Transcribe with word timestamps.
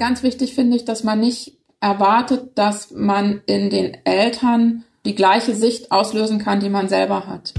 Ganz 0.00 0.22
wichtig 0.22 0.54
finde 0.54 0.78
ich, 0.78 0.86
dass 0.86 1.04
man 1.04 1.20
nicht 1.20 1.58
erwartet, 1.78 2.52
dass 2.54 2.90
man 2.90 3.42
in 3.44 3.68
den 3.68 3.98
Eltern 4.06 4.84
die 5.04 5.14
gleiche 5.14 5.54
Sicht 5.54 5.92
auslösen 5.92 6.38
kann, 6.38 6.58
die 6.58 6.70
man 6.70 6.88
selber 6.88 7.26
hat. 7.26 7.52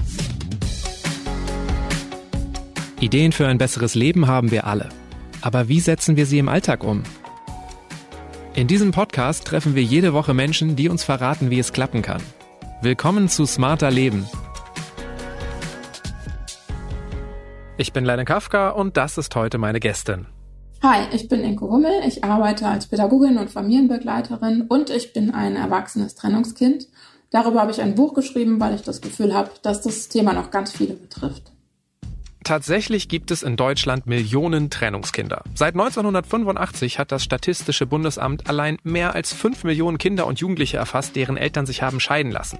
Ideen 2.98 3.30
für 3.30 3.46
ein 3.46 3.58
besseres 3.58 3.94
Leben 3.94 4.26
haben 4.26 4.50
wir 4.50 4.66
alle. 4.66 4.88
Aber 5.40 5.68
wie 5.68 5.78
setzen 5.78 6.16
wir 6.16 6.26
sie 6.26 6.40
im 6.40 6.48
Alltag 6.48 6.82
um? 6.82 7.04
In 8.56 8.66
diesem 8.66 8.90
Podcast 8.90 9.46
treffen 9.46 9.76
wir 9.76 9.84
jede 9.84 10.12
Woche 10.12 10.34
Menschen, 10.34 10.74
die 10.74 10.88
uns 10.88 11.04
verraten, 11.04 11.48
wie 11.50 11.60
es 11.60 11.72
klappen 11.72 12.02
kann. 12.02 12.22
Willkommen 12.80 13.28
zu 13.28 13.46
Smarter 13.46 13.92
Leben. 13.92 14.28
Ich 17.76 17.92
bin 17.92 18.04
Leine 18.04 18.24
Kafka 18.24 18.70
und 18.70 18.96
das 18.96 19.16
ist 19.16 19.36
heute 19.36 19.58
meine 19.58 19.78
Gästin. 19.78 20.26
Hi, 20.82 21.06
ich 21.12 21.28
bin 21.28 21.44
Inko 21.44 21.70
Hummel. 21.70 22.02
Ich 22.04 22.24
arbeite 22.24 22.66
als 22.66 22.88
Pädagogin 22.88 23.38
und 23.38 23.52
Familienbegleiterin 23.52 24.62
und 24.62 24.90
ich 24.90 25.12
bin 25.12 25.30
ein 25.30 25.54
erwachsenes 25.54 26.16
Trennungskind. 26.16 26.88
Darüber 27.30 27.60
habe 27.60 27.70
ich 27.70 27.80
ein 27.80 27.94
Buch 27.94 28.14
geschrieben, 28.14 28.58
weil 28.58 28.74
ich 28.74 28.82
das 28.82 29.00
Gefühl 29.00 29.32
habe, 29.32 29.52
dass 29.62 29.80
das 29.80 30.08
Thema 30.08 30.32
noch 30.32 30.50
ganz 30.50 30.72
viele 30.72 30.94
betrifft. 30.94 31.52
Tatsächlich 32.42 33.08
gibt 33.08 33.30
es 33.30 33.44
in 33.44 33.54
Deutschland 33.54 34.08
Millionen 34.08 34.70
Trennungskinder. 34.70 35.44
Seit 35.54 35.74
1985 35.74 36.98
hat 36.98 37.12
das 37.12 37.22
Statistische 37.22 37.86
Bundesamt 37.86 38.48
allein 38.48 38.76
mehr 38.82 39.14
als 39.14 39.32
5 39.32 39.62
Millionen 39.62 39.98
Kinder 39.98 40.26
und 40.26 40.40
Jugendliche 40.40 40.78
erfasst, 40.78 41.14
deren 41.14 41.36
Eltern 41.36 41.64
sich 41.64 41.82
haben 41.82 42.00
scheiden 42.00 42.32
lassen. 42.32 42.58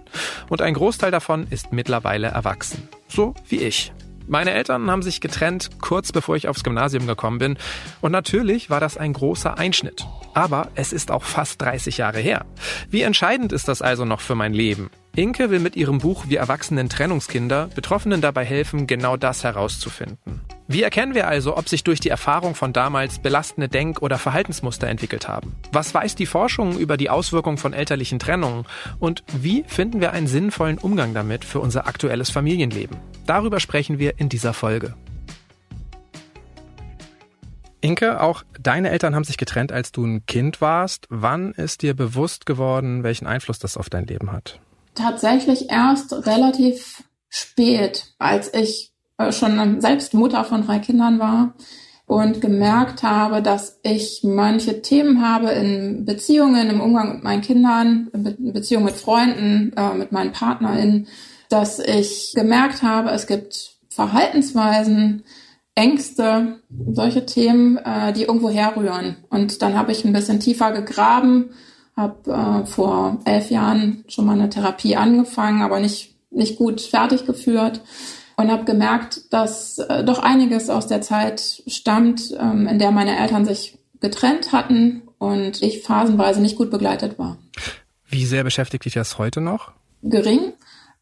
Und 0.49 0.63
ein 0.63 0.75
Großteil 0.75 1.11
davon 1.11 1.49
ist 1.51 1.73
mittlerweile 1.73 2.29
erwachsen. 2.29 2.89
So 3.09 3.35
wie 3.49 3.59
ich. 3.59 3.93
Meine 4.33 4.53
Eltern 4.53 4.91
haben 4.91 5.03
sich 5.03 5.21
getrennt, 5.21 5.69
kurz 5.83 6.11
bevor 6.11 6.37
ich 6.37 6.49
aufs 6.49 6.65
Gymnasium 6.65 7.07
gekommen 7.07 7.37
bin. 7.37 7.59
Und 8.01 8.13
natürlich 8.13 8.71
war 8.71 8.81
das 8.81 8.97
ein 8.97 9.13
großer 9.13 9.59
Einschnitt. 9.59 10.07
Aber 10.33 10.69
es 10.75 10.95
ist 10.95 11.11
auch 11.11 11.23
fast 11.23 11.61
30 11.61 11.99
Jahre 11.99 12.19
her. 12.19 12.47
Wie 12.89 13.03
entscheidend 13.03 13.53
ist 13.53 13.69
das 13.69 13.83
also 13.83 14.07
noch 14.07 14.23
für 14.23 14.35
mein 14.35 14.55
Leben? 14.55 14.89
Inke 15.15 15.51
will 15.51 15.59
mit 15.59 15.77
ihrem 15.77 15.99
Buch 15.99 16.25
Wir 16.29 16.39
erwachsenen 16.39 16.89
Trennungskinder 16.89 17.69
Betroffenen 17.75 18.23
dabei 18.23 18.47
helfen, 18.47 18.87
genau 18.87 19.19
das 19.19 19.45
herauszufinden. 19.45 20.41
Wie 20.69 20.83
erkennen 20.83 21.15
wir 21.15 21.29
also, 21.29 21.55
ob 21.59 21.69
sich 21.69 21.85
durch 21.85 22.01
die 22.01 22.09
Erfahrung 22.09 22.55
von 22.55 22.73
damals 22.73 23.19
belastende 23.19 23.69
Denk- 23.69 24.01
oder 24.01 24.17
Verhaltensmuster 24.17 24.89
entwickelt 24.89 25.29
haben? 25.29 25.55
Was 25.71 25.93
weiß 25.93 26.15
die 26.15 26.25
Forschung 26.25 26.79
über 26.79 26.97
die 26.97 27.11
Auswirkungen 27.11 27.59
von 27.59 27.75
elterlichen 27.75 28.19
Trennungen? 28.19 28.65
Und 29.01 29.23
wie 29.35 29.65
finden 29.67 30.01
wir 30.01 30.13
einen 30.13 30.29
sinnvollen 30.29 30.79
Umgang 30.79 31.13
damit 31.13 31.45
für 31.45 31.61
unser 31.61 31.87
aktuelles 31.87 32.31
Familienleben? 32.31 32.97
Darüber 33.27 33.61
sprechen 33.61 33.99
wir 33.99 34.19
in 34.19 34.31
dieser 34.31 34.55
Folge. 34.55 34.95
Inke, 37.83 38.23
auch 38.23 38.45
deine 38.59 38.89
Eltern 38.89 39.15
haben 39.15 39.25
sich 39.25 39.37
getrennt, 39.37 39.73
als 39.73 39.93
du 39.93 40.07
ein 40.07 40.25
Kind 40.25 40.63
warst. 40.63 41.07
Wann 41.11 41.53
ist 41.53 41.83
dir 41.83 41.93
bewusst 41.93 42.47
geworden, 42.47 43.03
welchen 43.03 43.27
Einfluss 43.27 43.59
das 43.59 43.77
auf 43.77 43.91
dein 43.91 44.07
Leben 44.07 44.33
hat? 44.33 44.59
Tatsächlich 44.95 45.71
erst 45.71 46.27
relativ 46.27 47.03
spät, 47.29 48.15
als 48.19 48.53
ich 48.53 48.93
äh, 49.19 49.33
schon 49.33 49.81
selbst 49.81 50.15
Mutter 50.15 50.45
von 50.45 50.67
drei 50.67 50.79
Kindern 50.79 51.19
war 51.19 51.55
und 52.07 52.41
gemerkt 52.41 53.03
habe, 53.03 53.41
dass 53.43 53.79
ich 53.83 54.21
manche 54.23 54.83
Themen 54.83 55.27
habe 55.27 55.51
in 55.51 56.05
Beziehungen, 56.05 56.69
im 56.69 56.81
Umgang 56.81 57.15
mit 57.15 57.25
meinen 57.25 57.41
Kindern, 57.41 58.11
in 58.13 58.53
Beziehungen 58.53 58.85
mit 58.85 58.97
Freunden, 58.97 59.73
äh, 59.77 59.95
mit 59.95 60.13
meinen 60.13 60.33
PartnerInnen, 60.33 61.07
dass 61.49 61.79
ich 61.79 62.33
gemerkt 62.35 62.83
habe, 62.83 63.11
es 63.11 63.27
gibt 63.27 63.77
Verhaltensweisen, 63.89 65.23
Ängste, 65.75 66.61
solche 66.93 67.25
Themen, 67.25 67.79
äh, 67.79 68.13
die 68.13 68.25
irgendwo 68.25 68.51
herrühren. 68.51 69.17
Und 69.31 69.63
dann 69.63 69.77
habe 69.77 69.93
ich 69.93 70.05
ein 70.05 70.13
bisschen 70.13 70.41
tiefer 70.41 70.73
gegraben, 70.73 71.51
habe 71.97 72.31
äh, 72.31 72.67
vor 72.67 73.19
elf 73.25 73.51
Jahren 73.51 74.05
schon 74.09 74.27
mal 74.27 74.33
eine 74.33 74.49
Therapie 74.49 74.97
angefangen, 74.97 75.63
aber 75.63 75.81
nicht, 75.81 76.15
nicht 76.31 76.57
gut 76.57 76.81
fertig 76.81 77.27
geführt 77.27 77.83
und 78.37 78.51
habe 78.51 78.65
gemerkt, 78.65 79.33
dass 79.33 79.79
äh, 79.79 80.05
doch 80.05 80.19
einiges 80.19 80.71
aus 80.71 80.87
der 80.87 81.03
Zeit 81.03 81.63
stammt, 81.67 82.35
ähm, 82.39 82.67
in 82.67 82.79
der 82.79 82.91
meine 82.91 83.19
Eltern 83.19 83.45
sich 83.45 83.79
getrennt 84.01 84.53
hatten 84.53 85.03
und 85.19 85.63
ich 85.63 85.83
phasenweise 85.83 86.41
nicht 86.41 86.57
gut 86.57 86.71
begleitet 86.71 87.19
war. 87.19 87.37
Wie 88.09 88.25
sehr 88.25 88.45
beschäftigt 88.45 88.85
dich 88.85 88.95
das 88.95 89.19
heute 89.19 89.41
noch? 89.41 89.73
Gering, 90.03 90.53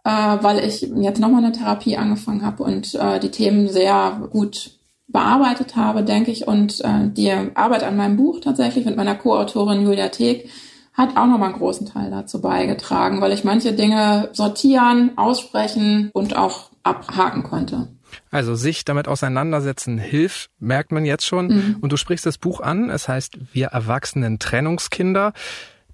äh, 0.04 0.10
weil 0.10 0.64
ich 0.64 0.82
jetzt 0.82 1.20
nochmal 1.20 1.44
eine 1.44 1.52
Therapie 1.52 1.96
angefangen 1.96 2.44
habe 2.44 2.62
und 2.62 2.94
äh, 2.94 3.18
die 3.20 3.30
Themen 3.30 3.68
sehr 3.68 4.28
gut 4.30 4.72
bearbeitet 5.08 5.76
habe, 5.76 6.04
denke 6.04 6.30
ich. 6.30 6.46
Und 6.46 6.80
äh, 6.84 7.08
die 7.08 7.32
Arbeit 7.54 7.82
an 7.82 7.96
meinem 7.96 8.16
Buch 8.16 8.40
tatsächlich 8.40 8.84
mit 8.84 8.96
meiner 8.96 9.14
Co-Autorin 9.14 9.82
Julia 9.82 10.08
Teeg 10.08 10.50
hat 10.92 11.16
auch 11.16 11.26
nochmal 11.26 11.50
einen 11.50 11.58
großen 11.58 11.86
Teil 11.86 12.10
dazu 12.10 12.40
beigetragen, 12.40 13.20
weil 13.20 13.32
ich 13.32 13.44
manche 13.44 13.72
Dinge 13.72 14.28
sortieren, 14.32 15.12
aussprechen 15.16 16.10
und 16.12 16.36
auch 16.36 16.70
abhaken 16.82 17.42
konnte. 17.42 17.88
Also 18.30 18.54
sich 18.54 18.84
damit 18.84 19.08
auseinandersetzen 19.08 19.98
hilft, 19.98 20.50
merkt 20.58 20.92
man 20.92 21.04
jetzt 21.04 21.24
schon. 21.24 21.46
Mhm. 21.46 21.76
Und 21.80 21.92
du 21.92 21.96
sprichst 21.96 22.26
das 22.26 22.38
Buch 22.38 22.60
an, 22.60 22.90
es 22.90 23.08
heißt 23.08 23.38
Wir 23.52 23.68
Erwachsenen 23.68 24.38
Trennungskinder. 24.38 25.32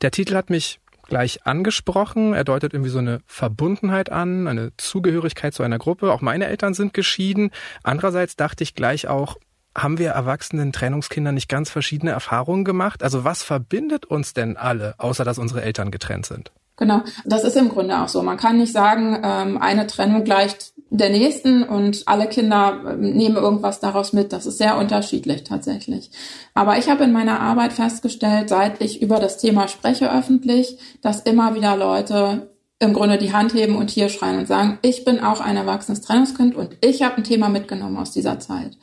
Der 0.01 0.11
Titel 0.11 0.35
hat 0.35 0.51
mich 0.51 0.81
gleich 1.09 1.47
angesprochen. 1.47 2.35
Er 2.35 2.45
deutet 2.45 2.73
irgendwie 2.73 2.91
so 2.91 2.99
eine 2.99 3.21
Verbundenheit 3.27 4.11
an, 4.11 4.49
eine 4.49 4.73
Zugehörigkeit 4.77 5.55
zu 5.55 5.63
einer 5.63 5.79
Gruppe. 5.79 6.13
Auch 6.13 6.21
meine 6.21 6.47
Eltern 6.47 6.75
sind 6.75 6.95
geschieden. 6.95 7.51
Andererseits 7.83 8.37
dachte 8.37 8.65
ich 8.65 8.75
gleich 8.75 9.09
auch, 9.09 9.37
haben 9.77 9.99
wir 9.99 10.11
erwachsenen 10.11 10.73
Trennungskinder 10.73 11.33
nicht 11.33 11.49
ganz 11.49 11.71
verschiedene 11.71 12.13
Erfahrungen 12.13 12.65
gemacht? 12.65 13.03
Also 13.03 13.25
was 13.25 13.43
verbindet 13.43 14.07
uns 14.07 14.35
denn 14.35 14.57
alle, 14.57 14.95
außer 14.99 15.25
dass 15.25 15.39
unsere 15.39 15.63
Eltern 15.63 15.91
getrennt 15.91 16.27
sind? 16.27 16.51
Genau, 16.77 17.03
das 17.25 17.45
ist 17.45 17.57
im 17.57 17.71
Grunde 17.71 17.99
auch 18.03 18.09
so. 18.09 18.23
Man 18.23 18.37
kann 18.37 18.59
nicht 18.59 18.73
sagen, 18.73 19.19
ähm, 19.23 19.59
eine 19.59 19.87
Trennung 19.87 20.25
gleicht 20.25 20.75
der 20.91 21.11
nächsten 21.11 21.63
und 21.63 22.03
alle 22.07 22.29
Kinder 22.29 22.81
ähm, 22.91 23.01
nehmen 23.01 23.37
irgendwas 23.37 23.81
daraus 23.81 24.13
mit. 24.13 24.33
Das 24.33 24.47
ist 24.47 24.59
sehr 24.59 24.77
unterschiedlich 24.77 25.45
tatsächlich. 25.45 26.11
Aber 26.55 26.77
ich 26.79 26.91
habe 26.91 27.05
in 27.05 27.13
meiner 27.13 27.41
Arbeit 27.41 27.73
festgestellt, 27.73 28.51
seit 28.51 28.83
ich 28.83 29.01
über 29.01 29.19
das 29.19 29.39
Thema 29.39 29.69
spreche 29.69 30.13
öffentlich, 30.13 30.79
dass 31.01 31.21
immer 31.21 31.55
wieder 31.55 31.77
Leute 31.77 32.51
im 32.79 32.93
Grunde 32.93 33.17
die 33.17 33.33
Hand 33.33 33.55
heben 33.55 33.77
und 33.77 33.91
hier 33.91 34.11
schreien 34.11 34.39
und 34.39 34.47
sagen, 34.47 34.79
ich 34.83 35.05
bin 35.05 35.21
auch 35.21 35.41
ein 35.41 35.57
erwachsenes 35.57 36.03
Trennungskind 36.03 36.55
und 36.55 36.77
ich 36.83 37.03
habe 37.03 37.17
ein 37.17 37.25
Thema 37.25 37.49
mitgenommen 37.49 37.97
aus 37.97 38.13
dieser 38.13 38.39
Zeit. 38.39 38.77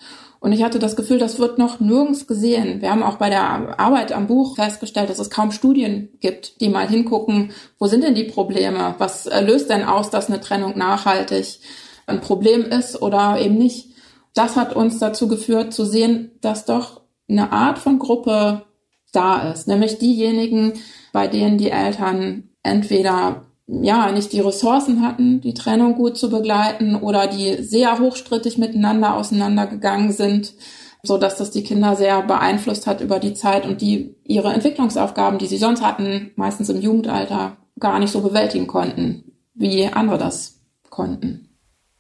Und 0.43 0.51
ich 0.51 0.61
hatte 0.61 0.77
das 0.77 0.97
Gefühl, 0.97 1.19
das 1.19 1.39
wird 1.39 1.57
noch 1.57 1.79
nirgends 1.79 2.27
gesehen. 2.27 2.81
Wir 2.81 2.91
haben 2.91 3.01
auch 3.01 3.15
bei 3.15 3.29
der 3.29 3.79
Arbeit 3.79 4.11
am 4.11 4.27
Buch 4.27 4.57
festgestellt, 4.57 5.09
dass 5.09 5.19
es 5.19 5.29
kaum 5.29 5.53
Studien 5.53 6.09
gibt, 6.19 6.59
die 6.59 6.67
mal 6.67 6.85
hingucken, 6.85 7.53
wo 7.79 7.87
sind 7.87 8.03
denn 8.03 8.13
die 8.13 8.25
Probleme? 8.25 8.93
Was 8.97 9.23
löst 9.23 9.69
denn 9.69 9.85
aus, 9.85 10.09
dass 10.09 10.27
eine 10.27 10.41
Trennung 10.41 10.77
nachhaltig 10.77 11.59
ein 12.07 12.19
Problem 12.19 12.65
ist 12.65 13.01
oder 13.01 13.39
eben 13.39 13.57
nicht? 13.57 13.91
Das 14.33 14.57
hat 14.57 14.75
uns 14.75 14.99
dazu 14.99 15.29
geführt 15.29 15.73
zu 15.73 15.85
sehen, 15.85 16.31
dass 16.41 16.65
doch 16.65 16.99
eine 17.29 17.53
Art 17.53 17.79
von 17.79 17.97
Gruppe 17.97 18.65
da 19.13 19.49
ist, 19.49 19.69
nämlich 19.69 19.97
diejenigen, 19.97 20.73
bei 21.13 21.29
denen 21.29 21.57
die 21.57 21.71
Eltern 21.71 22.49
entweder 22.63 23.45
ja, 23.81 24.11
nicht 24.11 24.33
die 24.33 24.39
Ressourcen 24.39 25.01
hatten, 25.01 25.41
die 25.41 25.53
Trennung 25.53 25.95
gut 25.95 26.17
zu 26.17 26.29
begleiten 26.29 26.95
oder 26.95 27.27
die 27.27 27.63
sehr 27.63 27.99
hochstrittig 27.99 28.57
miteinander 28.57 29.15
auseinandergegangen 29.15 30.11
sind, 30.11 30.53
so 31.01 31.17
dass 31.17 31.37
das 31.37 31.51
die 31.51 31.63
Kinder 31.63 31.95
sehr 31.95 32.21
beeinflusst 32.21 32.87
hat 32.87 33.01
über 33.01 33.19
die 33.19 33.33
Zeit 33.33 33.65
und 33.65 33.81
die 33.81 34.15
ihre 34.23 34.53
Entwicklungsaufgaben, 34.53 35.39
die 35.39 35.47
sie 35.47 35.57
sonst 35.57 35.83
hatten, 35.83 36.31
meistens 36.35 36.69
im 36.69 36.81
Jugendalter, 36.81 37.57
gar 37.79 37.99
nicht 37.99 38.11
so 38.11 38.21
bewältigen 38.21 38.67
konnten, 38.67 39.33
wie 39.53 39.87
andere 39.87 40.17
das 40.17 40.61
konnten. 40.89 41.49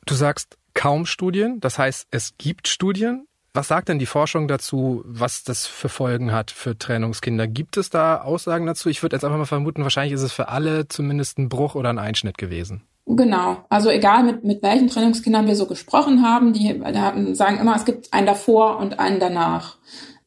Du 0.05 0.15
sagst 0.15 0.57
kaum 0.73 1.05
Studien, 1.05 1.59
das 1.59 1.77
heißt, 1.77 2.07
es 2.11 2.37
gibt 2.37 2.67
Studien, 2.67 3.27
was 3.53 3.67
sagt 3.67 3.89
denn 3.89 3.99
die 3.99 4.07
Forschung 4.07 4.47
dazu, 4.47 5.03
was 5.05 5.43
das 5.43 5.67
für 5.67 5.89
Folgen 5.89 6.31
hat 6.31 6.49
für 6.49 6.77
Trennungskinder? 6.77 7.47
Gibt 7.47 7.77
es 7.77 7.91
da 7.91 8.21
Aussagen 8.21 8.65
dazu? 8.65 8.89
Ich 8.89 9.03
würde 9.03 9.15
jetzt 9.15 9.23
einfach 9.23 9.37
mal 9.37 9.45
vermuten, 9.45 9.83
wahrscheinlich 9.83 10.13
ist 10.13 10.23
es 10.23 10.33
für 10.33 10.49
alle 10.49 10.87
zumindest 10.87 11.37
ein 11.37 11.49
Bruch 11.49 11.75
oder 11.75 11.89
ein 11.89 11.99
Einschnitt 11.99 12.39
gewesen. 12.39 12.83
Genau. 13.05 13.57
Also 13.69 13.89
egal 13.89 14.23
mit, 14.23 14.43
mit 14.43 14.63
welchen 14.63 14.87
Trennungskindern 14.87 15.45
wir 15.45 15.55
so 15.55 15.67
gesprochen 15.67 16.23
haben, 16.23 16.53
die 16.53 16.81
sagen 17.33 17.59
immer, 17.59 17.75
es 17.75 17.85
gibt 17.85 18.11
einen 18.11 18.25
davor 18.25 18.79
und 18.79 18.99
einen 18.99 19.19
danach. 19.19 19.75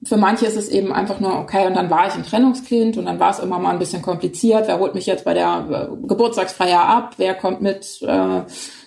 Für 0.05 0.19
manche 0.19 0.47
ist 0.47 0.57
es 0.57 0.69
eben 0.69 0.93
einfach 0.93 1.19
nur, 1.19 1.37
okay, 1.37 1.67
und 1.67 1.75
dann 1.75 1.91
war 1.91 2.07
ich 2.07 2.15
ein 2.15 2.23
Trennungskind 2.23 2.97
und 2.97 3.07
dann 3.07 3.19
war 3.19 3.31
es 3.31 3.39
immer 3.39 3.59
mal 3.59 3.71
ein 3.71 3.79
bisschen 3.79 4.03
kompliziert. 4.03 4.69
Wer 4.69 4.79
holt 4.79 4.95
mich 4.95 5.07
jetzt 5.07 5.25
bei 5.25 5.35
der 5.35 5.89
äh, 5.91 6.07
Geburtstagsfeier 6.07 6.81
ab? 6.81 7.15
Wer 7.17 7.35
kommt 7.35 7.63
mit 7.63 8.03
äh, 8.03 8.43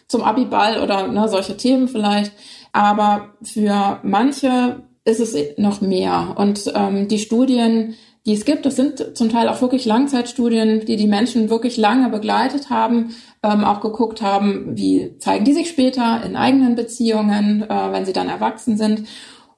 zum 0.07 0.23
Abiball 0.23 0.81
oder 0.81 1.07
ne, 1.07 1.27
solche 1.27 1.57
Themen 1.57 1.87
vielleicht? 1.87 2.31
Aber 2.71 3.33
für 3.41 3.99
manche 4.03 4.83
ist 5.05 5.19
es 5.19 5.35
noch 5.57 5.81
mehr. 5.81 6.35
Und 6.37 6.71
ähm, 6.75 7.07
die 7.07 7.19
Studien, 7.19 7.95
die 8.25 8.33
es 8.33 8.45
gibt, 8.45 8.65
das 8.65 8.75
sind 8.75 9.17
zum 9.17 9.29
Teil 9.29 9.49
auch 9.49 9.61
wirklich 9.61 9.85
Langzeitstudien, 9.85 10.85
die 10.85 10.97
die 10.97 11.07
Menschen 11.07 11.49
wirklich 11.49 11.77
lange 11.77 12.09
begleitet 12.09 12.69
haben, 12.69 13.15
ähm, 13.41 13.63
auch 13.63 13.81
geguckt 13.81 14.21
haben, 14.21 14.77
wie 14.77 15.17
zeigen 15.19 15.45
die 15.45 15.53
sich 15.53 15.69
später 15.69 16.23
in 16.23 16.35
eigenen 16.35 16.75
Beziehungen, 16.75 17.63
äh, 17.63 17.91
wenn 17.91 18.05
sie 18.05 18.13
dann 18.13 18.29
erwachsen 18.29 18.77
sind. 18.77 19.07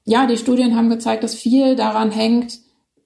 Ja, 0.05 0.25
die 0.25 0.37
Studien 0.37 0.75
haben 0.75 0.89
gezeigt, 0.89 1.23
dass 1.23 1.35
viel 1.35 1.75
daran 1.75 2.11
hängt, 2.11 2.59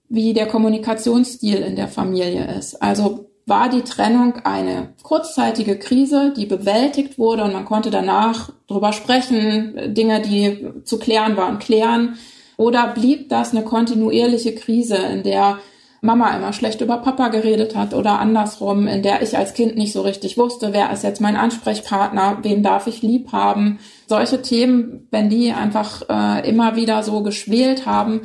wie 0.07 0.33
der 0.33 0.47
Kommunikationsstil 0.47 1.57
in 1.57 1.75
der 1.75 1.87
Familie 1.87 2.55
ist. 2.57 2.81
Also 2.81 3.31
war 3.45 3.69
die 3.69 3.83
Trennung 3.83 4.37
eine 4.43 4.93
kurzzeitige 5.03 5.77
Krise, 5.77 6.33
die 6.35 6.47
bewältigt 6.47 7.19
wurde 7.19 7.43
und 7.43 7.53
man 7.53 7.65
konnte 7.65 7.91
danach 7.91 8.49
drüber 8.67 8.91
sprechen, 8.91 9.93
Dinge, 9.93 10.21
die 10.21 10.67
zu 10.83 10.97
klären 10.97 11.37
waren, 11.37 11.59
klären. 11.59 12.17
Oder 12.57 12.87
blieb 12.87 13.29
das 13.29 13.51
eine 13.51 13.63
kontinuierliche 13.63 14.55
Krise, 14.55 14.95
in 14.95 15.23
der 15.23 15.59
Mama 16.01 16.35
immer 16.35 16.53
schlecht 16.53 16.81
über 16.81 16.97
Papa 16.97 17.27
geredet 17.29 17.75
hat 17.75 17.93
oder 17.93 18.19
andersrum, 18.19 18.87
in 18.87 19.03
der 19.03 19.21
ich 19.21 19.37
als 19.37 19.53
Kind 19.53 19.75
nicht 19.75 19.91
so 19.91 20.01
richtig 20.01 20.37
wusste, 20.37 20.71
wer 20.71 20.91
ist 20.91 21.03
jetzt 21.03 21.21
mein 21.21 21.35
Ansprechpartner, 21.35 22.39
wen 22.43 22.63
darf 22.63 22.87
ich 22.87 23.01
lieb 23.01 23.31
haben. 23.31 23.79
Solche 24.07 24.41
Themen, 24.41 25.07
wenn 25.11 25.29
die 25.29 25.51
einfach 25.51 26.03
äh, 26.09 26.47
immer 26.47 26.75
wieder 26.75 27.03
so 27.03 27.23
geschwelt 27.23 27.85
haben, 27.85 28.21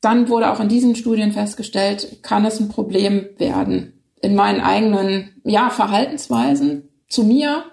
dann 0.00 0.28
wurde 0.28 0.50
auch 0.52 0.60
in 0.60 0.68
diesen 0.68 0.94
Studien 0.94 1.32
festgestellt, 1.32 2.22
kann 2.22 2.44
es 2.44 2.60
ein 2.60 2.68
Problem 2.68 3.26
werden 3.38 3.95
in 4.26 4.34
meinen 4.34 4.60
eigenen 4.60 5.40
ja, 5.44 5.70
Verhaltensweisen 5.70 6.88
zu 7.08 7.22
mir, 7.22 7.64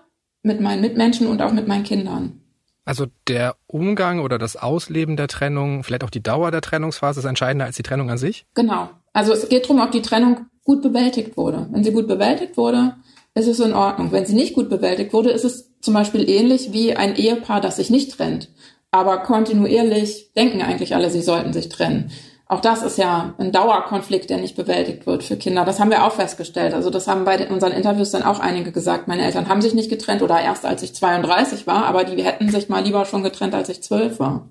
mit 0.44 0.62
meinen 0.62 0.82
Mitmenschen 0.82 1.26
und 1.26 1.42
auch 1.42 1.52
mit 1.52 1.68
meinen 1.68 1.84
Kindern. 1.84 2.42
Also 2.86 3.08
der 3.28 3.56
Umgang 3.66 4.20
oder 4.20 4.38
das 4.38 4.56
Ausleben 4.56 5.18
der 5.18 5.28
Trennung, 5.28 5.84
vielleicht 5.84 6.04
auch 6.04 6.12
die 6.12 6.22
Dauer 6.22 6.52
der 6.52 6.62
Trennungsphase 6.62 7.22
ist 7.22 7.26
entscheidender 7.26 7.66
als 7.66 7.78
die 7.78 7.84
Trennung 7.84 8.12
an 8.12 8.18
sich? 8.20 8.46
Genau. 8.54 8.90
Also 9.14 9.34
es 9.34 9.50
geht 9.50 9.64
darum, 9.64 9.82
ob 9.82 9.92
die 9.92 10.02
Trennung 10.02 10.46
gut 10.64 10.84
bewältigt 10.84 11.38
wurde. 11.38 11.68
Wenn 11.72 11.84
sie 11.84 11.92
gut 11.92 12.08
bewältigt 12.08 12.56
wurde, 12.56 12.98
ist 13.34 13.48
es 13.48 13.60
in 13.60 13.74
Ordnung. 13.74 14.12
Wenn 14.12 14.26
sie 14.26 14.36
nicht 14.36 14.54
gut 14.54 14.70
bewältigt 14.70 15.12
wurde, 15.12 15.32
ist 15.32 15.46
es 15.46 15.72
zum 15.82 15.96
Beispiel 15.96 16.30
ähnlich 16.30 16.72
wie 16.72 16.96
ein 16.96 17.16
Ehepaar, 17.16 17.62
das 17.62 17.78
sich 17.78 17.90
nicht 17.90 18.12
trennt. 18.12 18.50
Aber 18.92 19.18
kontinuierlich 19.24 20.34
denken 20.36 20.62
eigentlich 20.62 20.94
alle, 20.94 21.10
sie 21.10 21.22
sollten 21.22 21.52
sich 21.52 21.70
trennen. 21.70 22.12
Auch 22.48 22.60
das 22.60 22.84
ist 22.84 22.98
ja 22.98 23.34
ein 23.38 23.52
Dauerkonflikt, 23.52 24.30
der 24.30 24.38
nicht 24.38 24.56
bewältigt 24.56 25.08
wird 25.08 25.24
für 25.24 25.38
Kinder. 25.38 25.64
Das 25.66 25.80
haben 25.80 25.90
wir 25.90 26.04
auch 26.04 26.12
festgestellt. 26.12 26.74
Also 26.74 26.90
das 26.90 27.08
haben 27.08 27.24
bei 27.24 27.48
unseren 27.50 27.72
Interviews 27.72 28.12
dann 28.12 28.24
auch 28.24 28.40
einige 28.40 28.72
gesagt. 28.72 29.08
Meine 29.08 29.24
Eltern 29.24 29.48
haben 29.48 29.62
sich 29.62 29.74
nicht 29.74 29.90
getrennt 29.90 30.22
oder 30.22 30.40
erst 30.40 30.66
als 30.66 30.84
ich 30.84 30.94
32 30.94 31.66
war, 31.68 31.86
aber 31.86 32.04
die 32.04 32.22
hätten 32.24 32.50
sich 32.50 32.70
mal 32.70 32.84
lieber 32.84 33.06
schon 33.06 33.24
getrennt, 33.24 33.56
als 33.56 33.70
ich 33.70 33.82
12 33.82 34.20
war. 34.20 34.48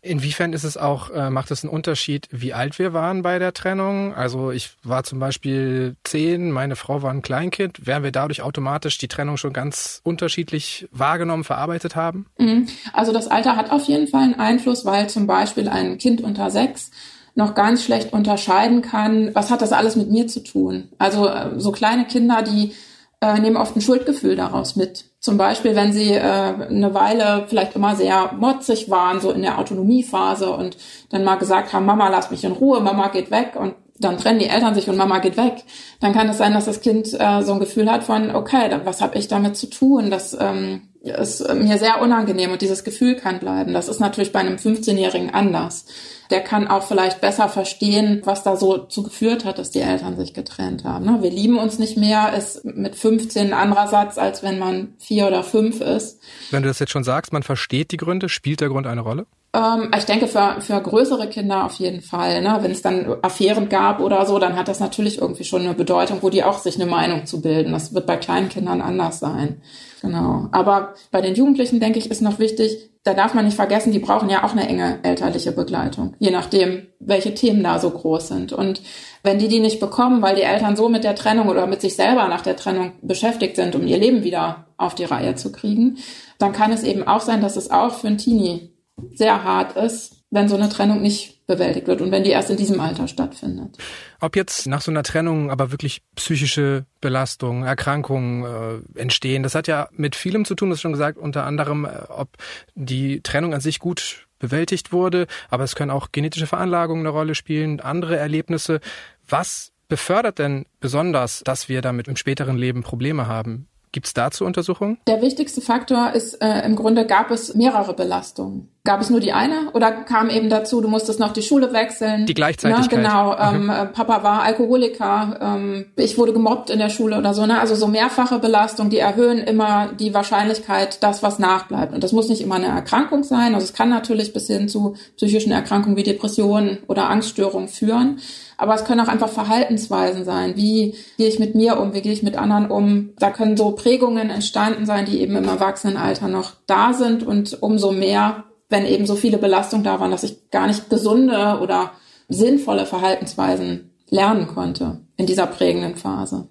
Inwiefern 0.00 0.52
ist 0.52 0.64
es 0.64 0.76
auch, 0.76 1.10
äh, 1.10 1.28
macht 1.28 1.50
es 1.50 1.64
einen 1.64 1.72
Unterschied, 1.72 2.28
wie 2.30 2.54
alt 2.54 2.78
wir 2.78 2.92
waren 2.92 3.22
bei 3.22 3.38
der 3.38 3.52
Trennung? 3.52 4.14
Also 4.14 4.52
ich 4.52 4.70
war 4.82 5.02
zum 5.02 5.18
Beispiel 5.18 5.96
zehn, 6.04 6.50
meine 6.50 6.76
Frau 6.76 7.02
war 7.02 7.10
ein 7.10 7.22
Kleinkind. 7.22 7.86
Wären 7.86 8.04
wir 8.04 8.12
dadurch 8.12 8.42
automatisch 8.42 8.98
die 8.98 9.08
Trennung 9.08 9.36
schon 9.36 9.52
ganz 9.52 10.00
unterschiedlich 10.04 10.88
wahrgenommen, 10.92 11.44
verarbeitet 11.44 11.96
haben? 11.96 12.26
Mhm. 12.38 12.68
Also 12.92 13.12
das 13.12 13.28
Alter 13.28 13.56
hat 13.56 13.70
auf 13.70 13.84
jeden 13.84 14.06
Fall 14.06 14.22
einen 14.22 14.34
Einfluss, 14.40 14.84
weil 14.84 15.08
zum 15.08 15.26
Beispiel 15.26 15.68
ein 15.68 15.98
Kind 15.98 16.20
unter 16.20 16.50
sechs 16.50 16.90
noch 17.38 17.54
ganz 17.54 17.84
schlecht 17.84 18.12
unterscheiden 18.12 18.82
kann, 18.82 19.32
was 19.32 19.52
hat 19.52 19.62
das 19.62 19.72
alles 19.72 19.94
mit 19.94 20.10
mir 20.10 20.26
zu 20.26 20.42
tun. 20.42 20.88
Also 20.98 21.28
äh, 21.28 21.50
so 21.56 21.70
kleine 21.70 22.04
Kinder, 22.04 22.42
die 22.42 22.72
äh, 23.20 23.38
nehmen 23.38 23.56
oft 23.56 23.76
ein 23.76 23.80
Schuldgefühl 23.80 24.34
daraus 24.34 24.74
mit. 24.74 25.04
Zum 25.20 25.38
Beispiel, 25.38 25.76
wenn 25.76 25.92
sie 25.92 26.14
äh, 26.14 26.20
eine 26.20 26.94
Weile 26.94 27.46
vielleicht 27.48 27.76
immer 27.76 27.94
sehr 27.94 28.32
motzig 28.36 28.90
waren, 28.90 29.20
so 29.20 29.30
in 29.30 29.42
der 29.42 29.60
Autonomiephase 29.60 30.50
und 30.50 30.76
dann 31.10 31.22
mal 31.22 31.36
gesagt 31.36 31.72
haben, 31.72 31.86
Mama, 31.86 32.08
lass 32.08 32.32
mich 32.32 32.42
in 32.42 32.50
Ruhe, 32.50 32.80
Mama 32.80 33.06
geht 33.06 33.30
weg 33.30 33.52
und 33.54 33.74
dann 34.00 34.18
trennen 34.18 34.40
die 34.40 34.48
Eltern 34.48 34.74
sich 34.74 34.88
und 34.88 34.96
Mama 34.96 35.20
geht 35.20 35.36
weg, 35.36 35.62
dann 36.00 36.12
kann 36.12 36.28
es 36.28 36.38
sein, 36.38 36.54
dass 36.54 36.64
das 36.64 36.80
Kind 36.80 37.08
äh, 37.18 37.42
so 37.42 37.52
ein 37.52 37.60
Gefühl 37.60 37.90
hat 37.90 38.02
von, 38.02 38.34
okay, 38.34 38.80
was 38.82 39.00
habe 39.00 39.16
ich 39.16 39.28
damit 39.28 39.56
zu 39.56 39.70
tun? 39.70 40.10
Das 40.10 40.36
ähm, 40.40 40.87
ist 41.02 41.46
mir 41.54 41.78
sehr 41.78 42.00
unangenehm 42.00 42.52
und 42.52 42.62
dieses 42.62 42.84
Gefühl 42.84 43.16
kann 43.16 43.38
bleiben. 43.38 43.72
Das 43.72 43.88
ist 43.88 44.00
natürlich 44.00 44.32
bei 44.32 44.40
einem 44.40 44.56
15-Jährigen 44.56 45.30
anders 45.30 45.86
der 46.30 46.42
kann 46.42 46.68
auch 46.68 46.86
vielleicht 46.86 47.20
besser 47.20 47.48
verstehen, 47.48 48.22
was 48.24 48.42
da 48.42 48.56
so 48.56 48.78
zu 48.78 49.02
geführt 49.02 49.44
hat, 49.44 49.58
dass 49.58 49.70
die 49.70 49.80
Eltern 49.80 50.16
sich 50.16 50.34
getrennt 50.34 50.84
haben. 50.84 51.06
Ne? 51.06 51.22
Wir 51.22 51.30
lieben 51.30 51.58
uns 51.58 51.78
nicht 51.78 51.96
mehr, 51.96 52.34
ist 52.34 52.64
mit 52.64 52.96
15 52.96 53.48
ein 53.48 53.52
anderer 53.52 53.88
Satz, 53.88 54.18
als 54.18 54.42
wenn 54.42 54.58
man 54.58 54.94
vier 54.98 55.26
oder 55.26 55.42
fünf 55.42 55.80
ist. 55.80 56.20
Wenn 56.50 56.62
du 56.62 56.68
das 56.68 56.78
jetzt 56.78 56.92
schon 56.92 57.04
sagst, 57.04 57.32
man 57.32 57.42
versteht 57.42 57.92
die 57.92 57.96
Gründe, 57.96 58.28
spielt 58.28 58.60
der 58.60 58.68
Grund 58.68 58.86
eine 58.86 59.00
Rolle? 59.00 59.26
Ähm, 59.54 59.90
ich 59.96 60.04
denke, 60.04 60.28
für, 60.28 60.60
für 60.60 60.80
größere 60.80 61.28
Kinder 61.28 61.64
auf 61.64 61.74
jeden 61.74 62.02
Fall. 62.02 62.42
Ne? 62.42 62.58
Wenn 62.60 62.70
es 62.70 62.82
dann 62.82 63.16
Affären 63.22 63.68
gab 63.68 64.00
oder 64.00 64.26
so, 64.26 64.38
dann 64.38 64.56
hat 64.56 64.68
das 64.68 64.80
natürlich 64.80 65.20
irgendwie 65.20 65.44
schon 65.44 65.62
eine 65.62 65.74
Bedeutung, 65.74 66.18
wo 66.22 66.30
die 66.30 66.44
auch 66.44 66.58
sich 66.58 66.76
eine 66.76 66.90
Meinung 66.90 67.26
zu 67.26 67.40
bilden. 67.40 67.72
Das 67.72 67.94
wird 67.94 68.06
bei 68.06 68.16
kleinen 68.16 68.48
Kindern 68.48 68.80
anders 68.80 69.20
sein. 69.20 69.62
Genau. 70.02 70.48
Aber 70.52 70.94
bei 71.10 71.20
den 71.20 71.34
Jugendlichen, 71.34 71.80
denke 71.80 71.98
ich, 71.98 72.10
ist 72.10 72.22
noch 72.22 72.38
wichtig, 72.38 72.90
da 73.04 73.14
darf 73.14 73.32
man 73.32 73.46
nicht 73.46 73.56
vergessen, 73.56 73.92
die 73.92 73.98
brauchen 73.98 74.28
ja 74.28 74.44
auch 74.44 74.52
eine 74.52 74.68
enge 74.68 74.98
elterliche 75.02 75.52
Begleitung, 75.52 76.14
je 76.18 76.30
nachdem, 76.30 76.88
welche 77.00 77.34
Themen 77.34 77.62
da 77.62 77.78
so 77.78 77.90
groß 77.90 78.28
sind. 78.28 78.52
Und 78.52 78.82
wenn 79.22 79.38
die 79.38 79.48
die 79.48 79.60
nicht 79.60 79.80
bekommen, 79.80 80.20
weil 80.20 80.36
die 80.36 80.42
Eltern 80.42 80.76
so 80.76 80.88
mit 80.88 81.04
der 81.04 81.14
Trennung 81.14 81.48
oder 81.48 81.66
mit 81.66 81.80
sich 81.80 81.96
selber 81.96 82.28
nach 82.28 82.42
der 82.42 82.56
Trennung 82.56 82.92
beschäftigt 83.00 83.56
sind, 83.56 83.74
um 83.74 83.86
ihr 83.86 83.98
Leben 83.98 84.24
wieder 84.24 84.66
auf 84.76 84.94
die 84.94 85.04
Reihe 85.04 85.34
zu 85.36 85.50
kriegen, 85.50 85.96
dann 86.38 86.52
kann 86.52 86.70
es 86.70 86.82
eben 86.84 87.02
auch 87.06 87.20
sein, 87.20 87.40
dass 87.40 87.56
es 87.56 87.70
auch 87.70 87.94
für 87.94 88.08
ein 88.08 88.18
Teenie 88.18 88.72
sehr 89.14 89.44
hart 89.44 89.76
ist, 89.76 90.24
wenn 90.30 90.48
so 90.48 90.56
eine 90.56 90.68
Trennung 90.68 91.00
nicht 91.00 91.46
bewältigt 91.46 91.86
wird 91.86 92.02
und 92.02 92.10
wenn 92.10 92.24
die 92.24 92.30
erst 92.30 92.50
in 92.50 92.56
diesem 92.58 92.80
Alter 92.80 93.08
stattfindet. 93.08 93.78
Ob 94.20 94.36
jetzt 94.36 94.66
nach 94.66 94.82
so 94.82 94.90
einer 94.90 95.02
Trennung 95.02 95.50
aber 95.50 95.70
wirklich 95.70 96.02
psychische 96.14 96.84
Belastungen, 97.00 97.64
Erkrankungen 97.64 98.44
äh, 98.44 99.00
entstehen, 99.00 99.42
das 99.42 99.54
hat 99.54 99.66
ja 99.66 99.88
mit 99.92 100.14
vielem 100.14 100.44
zu 100.44 100.54
tun, 100.54 100.68
das 100.68 100.80
schon 100.80 100.92
gesagt, 100.92 101.16
unter 101.16 101.44
anderem, 101.44 101.86
äh, 101.86 101.88
ob 102.08 102.36
die 102.74 103.22
Trennung 103.22 103.54
an 103.54 103.60
sich 103.60 103.78
gut 103.78 104.26
bewältigt 104.38 104.92
wurde, 104.92 105.26
aber 105.48 105.64
es 105.64 105.74
können 105.74 105.90
auch 105.90 106.12
genetische 106.12 106.46
Veranlagungen 106.46 107.06
eine 107.06 107.14
Rolle 107.16 107.34
spielen, 107.34 107.80
andere 107.80 108.16
Erlebnisse. 108.16 108.80
Was 109.26 109.72
befördert 109.88 110.38
denn 110.38 110.66
besonders, 110.80 111.42
dass 111.44 111.68
wir 111.68 111.80
damit 111.80 112.08
im 112.08 112.16
späteren 112.16 112.56
Leben 112.56 112.82
Probleme 112.82 113.26
haben? 113.26 113.68
Gibt 113.90 114.06
es 114.06 114.14
dazu 114.14 114.44
Untersuchungen? 114.44 114.98
Der 115.06 115.22
wichtigste 115.22 115.60
Faktor 115.60 116.12
ist 116.12 116.34
äh, 116.42 116.60
im 116.66 116.76
Grunde, 116.76 117.06
gab 117.06 117.30
es 117.30 117.54
mehrere 117.54 117.94
Belastungen. 117.94 118.68
Gab 118.88 119.02
es 119.02 119.10
nur 119.10 119.20
die 119.20 119.34
eine 119.34 119.70
oder 119.74 119.92
kam 119.92 120.30
eben 120.30 120.48
dazu, 120.48 120.80
du 120.80 120.88
musstest 120.88 121.20
noch 121.20 121.34
die 121.34 121.42
Schule 121.42 121.74
wechseln? 121.74 122.24
Die 122.24 122.32
Gleichzeitigkeit. 122.32 122.90
Ja, 122.90 123.34
genau. 123.34 123.52
Mhm. 123.52 123.70
Ähm, 123.70 123.88
Papa 123.92 124.22
war 124.22 124.40
Alkoholiker, 124.44 125.38
ähm, 125.42 125.84
ich 125.96 126.16
wurde 126.16 126.32
gemobbt 126.32 126.70
in 126.70 126.78
der 126.78 126.88
Schule 126.88 127.18
oder 127.18 127.34
so. 127.34 127.44
Ne? 127.44 127.60
Also 127.60 127.74
so 127.74 127.86
mehrfache 127.86 128.38
Belastung, 128.38 128.88
die 128.88 128.96
erhöhen 128.96 129.40
immer 129.40 129.90
die 130.00 130.14
Wahrscheinlichkeit, 130.14 131.02
dass 131.02 131.22
was 131.22 131.38
nachbleibt. 131.38 131.92
Und 131.92 132.02
das 132.02 132.12
muss 132.12 132.30
nicht 132.30 132.40
immer 132.40 132.54
eine 132.54 132.68
Erkrankung 132.68 133.24
sein. 133.24 133.54
Also 133.54 133.66
es 133.66 133.74
kann 133.74 133.90
natürlich 133.90 134.32
bis 134.32 134.46
hin 134.46 134.70
zu 134.70 134.96
psychischen 135.18 135.52
Erkrankungen 135.52 135.98
wie 135.98 136.02
Depressionen 136.02 136.78
oder 136.86 137.10
Angststörungen 137.10 137.68
führen. 137.68 138.20
Aber 138.56 138.74
es 138.74 138.84
können 138.84 139.00
auch 139.00 139.08
einfach 139.08 139.28
Verhaltensweisen 139.28 140.24
sein. 140.24 140.56
Wie 140.56 140.96
gehe 141.16 141.28
ich 141.28 141.38
mit 141.38 141.54
mir 141.54 141.78
um? 141.78 141.92
Wie 141.92 142.00
gehe 142.00 142.12
ich 142.12 142.24
mit 142.24 142.36
anderen 142.36 142.70
um? 142.70 143.10
Da 143.18 143.30
können 143.30 143.58
so 143.58 143.70
Prägungen 143.70 144.30
entstanden 144.30 144.84
sein, 144.84 145.04
die 145.04 145.20
eben 145.20 145.36
im 145.36 145.44
Erwachsenenalter 145.44 146.26
noch 146.26 146.54
da 146.66 146.92
sind 146.92 147.22
und 147.22 147.62
umso 147.62 147.92
mehr, 147.92 148.44
wenn 148.68 148.86
eben 148.86 149.06
so 149.06 149.16
viele 149.16 149.38
Belastungen 149.38 149.84
da 149.84 150.00
waren, 150.00 150.10
dass 150.10 150.24
ich 150.24 150.50
gar 150.50 150.66
nicht 150.66 150.90
gesunde 150.90 151.58
oder 151.60 151.92
sinnvolle 152.28 152.86
Verhaltensweisen 152.86 153.94
lernen 154.10 154.46
konnte 154.46 155.00
in 155.16 155.26
dieser 155.26 155.46
prägenden 155.46 155.96
Phase. 155.96 156.48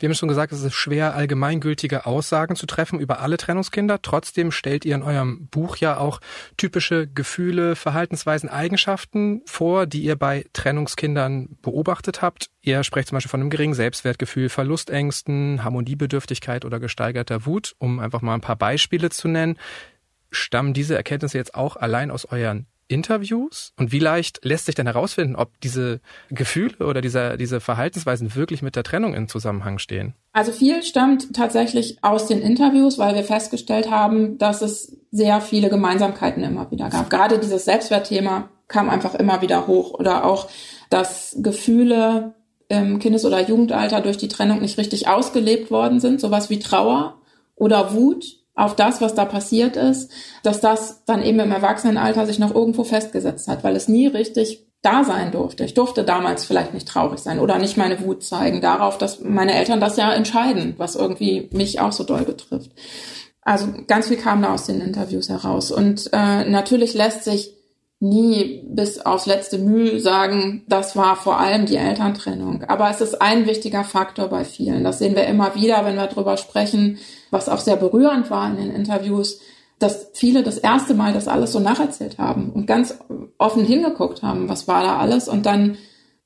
Wir 0.00 0.08
haben 0.08 0.14
schon 0.14 0.30
gesagt, 0.30 0.50
es 0.50 0.62
ist 0.62 0.72
schwer, 0.72 1.14
allgemeingültige 1.14 2.06
Aussagen 2.06 2.56
zu 2.56 2.64
treffen 2.64 3.00
über 3.00 3.20
alle 3.20 3.36
Trennungskinder. 3.36 4.00
Trotzdem 4.00 4.50
stellt 4.50 4.86
ihr 4.86 4.94
in 4.94 5.02
eurem 5.02 5.48
Buch 5.48 5.76
ja 5.76 5.98
auch 5.98 6.22
typische 6.56 7.06
Gefühle, 7.06 7.76
Verhaltensweisen, 7.76 8.48
Eigenschaften 8.48 9.42
vor, 9.44 9.84
die 9.84 10.00
ihr 10.00 10.16
bei 10.16 10.46
Trennungskindern 10.54 11.58
beobachtet 11.60 12.22
habt. 12.22 12.48
Ihr 12.62 12.82
sprecht 12.82 13.08
zum 13.08 13.16
Beispiel 13.16 13.28
von 13.28 13.40
einem 13.40 13.50
geringen 13.50 13.74
Selbstwertgefühl, 13.74 14.48
Verlustängsten, 14.48 15.64
Harmoniebedürftigkeit 15.64 16.64
oder 16.64 16.80
gesteigerter 16.80 17.44
Wut, 17.44 17.74
um 17.76 18.00
einfach 18.00 18.22
mal 18.22 18.32
ein 18.32 18.40
paar 18.40 18.56
Beispiele 18.56 19.10
zu 19.10 19.28
nennen. 19.28 19.58
Stammen 20.30 20.74
diese 20.74 20.96
Erkenntnisse 20.96 21.38
jetzt 21.38 21.54
auch 21.54 21.76
allein 21.76 22.10
aus 22.10 22.24
euren 22.24 22.66
Interviews? 22.90 23.72
Und 23.78 23.92
wie 23.92 23.98
leicht 23.98 24.40
lässt 24.42 24.66
sich 24.66 24.74
denn 24.74 24.86
herausfinden, 24.86 25.36
ob 25.36 25.60
diese 25.60 26.00
Gefühle 26.30 26.86
oder 26.86 27.00
dieser, 27.00 27.36
diese 27.36 27.60
Verhaltensweisen 27.60 28.34
wirklich 28.34 28.62
mit 28.62 28.76
der 28.76 28.82
Trennung 28.82 29.14
in 29.14 29.28
Zusammenhang 29.28 29.78
stehen? 29.78 30.14
Also 30.32 30.52
viel 30.52 30.82
stammt 30.82 31.34
tatsächlich 31.34 31.98
aus 32.02 32.26
den 32.26 32.42
Interviews, 32.42 32.98
weil 32.98 33.14
wir 33.14 33.24
festgestellt 33.24 33.90
haben, 33.90 34.38
dass 34.38 34.60
es 34.62 34.96
sehr 35.10 35.40
viele 35.40 35.70
Gemeinsamkeiten 35.70 36.42
immer 36.42 36.70
wieder 36.70 36.90
gab. 36.90 37.10
Gerade 37.10 37.38
dieses 37.38 37.64
Selbstwertthema 37.64 38.50
kam 38.68 38.90
einfach 38.90 39.14
immer 39.14 39.40
wieder 39.40 39.66
hoch 39.66 39.94
oder 39.94 40.24
auch, 40.24 40.48
dass 40.90 41.36
Gefühle 41.38 42.34
im 42.68 43.00
Kindes- 43.00 43.24
oder 43.24 43.48
Jugendalter 43.48 44.00
durch 44.00 44.16
die 44.16 44.28
Trennung 44.28 44.60
nicht 44.60 44.78
richtig 44.78 45.08
ausgelebt 45.08 45.70
worden 45.70 45.98
sind, 45.98 46.20
sowas 46.20 46.50
wie 46.50 46.60
Trauer 46.60 47.20
oder 47.56 47.94
Wut 47.94 48.39
auf 48.60 48.76
das, 48.76 49.00
was 49.00 49.14
da 49.14 49.24
passiert 49.24 49.76
ist, 49.76 50.10
dass 50.42 50.60
das 50.60 51.02
dann 51.06 51.22
eben 51.22 51.40
im 51.40 51.50
Erwachsenenalter 51.50 52.26
sich 52.26 52.38
noch 52.38 52.54
irgendwo 52.54 52.84
festgesetzt 52.84 53.48
hat, 53.48 53.64
weil 53.64 53.74
es 53.74 53.88
nie 53.88 54.06
richtig 54.06 54.66
da 54.82 55.04
sein 55.04 55.32
durfte. 55.32 55.64
Ich 55.64 55.74
durfte 55.74 56.04
damals 56.04 56.44
vielleicht 56.44 56.74
nicht 56.74 56.88
traurig 56.88 57.20
sein 57.20 57.38
oder 57.38 57.58
nicht 57.58 57.76
meine 57.76 58.00
Wut 58.04 58.22
zeigen 58.22 58.60
darauf, 58.60 58.98
dass 58.98 59.20
meine 59.20 59.54
Eltern 59.54 59.80
das 59.80 59.96
ja 59.96 60.12
entscheiden, 60.12 60.74
was 60.76 60.94
irgendwie 60.94 61.48
mich 61.52 61.80
auch 61.80 61.92
so 61.92 62.04
doll 62.04 62.22
betrifft. 62.22 62.70
Also 63.42 63.66
ganz 63.86 64.08
viel 64.08 64.16
kam 64.16 64.42
da 64.42 64.54
aus 64.54 64.66
den 64.66 64.80
Interviews 64.80 65.28
heraus. 65.28 65.70
Und 65.70 66.10
äh, 66.12 66.44
natürlich 66.44 66.94
lässt 66.94 67.24
sich 67.24 67.54
nie 68.00 68.64
bis 68.66 68.98
aufs 68.98 69.26
letzte 69.26 69.58
Mühe 69.58 70.00
sagen, 70.00 70.64
das 70.66 70.96
war 70.96 71.16
vor 71.16 71.38
allem 71.38 71.66
die 71.66 71.76
Elterntrennung. 71.76 72.64
Aber 72.64 72.90
es 72.90 73.02
ist 73.02 73.20
ein 73.20 73.46
wichtiger 73.46 73.84
Faktor 73.84 74.28
bei 74.28 74.44
vielen. 74.44 74.84
Das 74.84 74.98
sehen 74.98 75.14
wir 75.14 75.26
immer 75.26 75.54
wieder, 75.54 75.84
wenn 75.84 75.96
wir 75.96 76.06
darüber 76.06 76.38
sprechen, 76.38 76.98
was 77.30 77.50
auch 77.50 77.60
sehr 77.60 77.76
berührend 77.76 78.30
war 78.30 78.48
in 78.50 78.56
den 78.56 78.74
Interviews, 78.74 79.38
dass 79.78 80.08
viele 80.14 80.42
das 80.42 80.56
erste 80.56 80.94
Mal 80.94 81.12
das 81.12 81.28
alles 81.28 81.52
so 81.52 81.60
nacherzählt 81.60 82.18
haben 82.18 82.50
und 82.52 82.66
ganz 82.66 82.98
offen 83.38 83.64
hingeguckt 83.64 84.22
haben, 84.22 84.48
was 84.48 84.66
war 84.66 84.82
da 84.82 84.98
alles. 84.98 85.28
Und 85.28 85.44
dann 85.44 85.76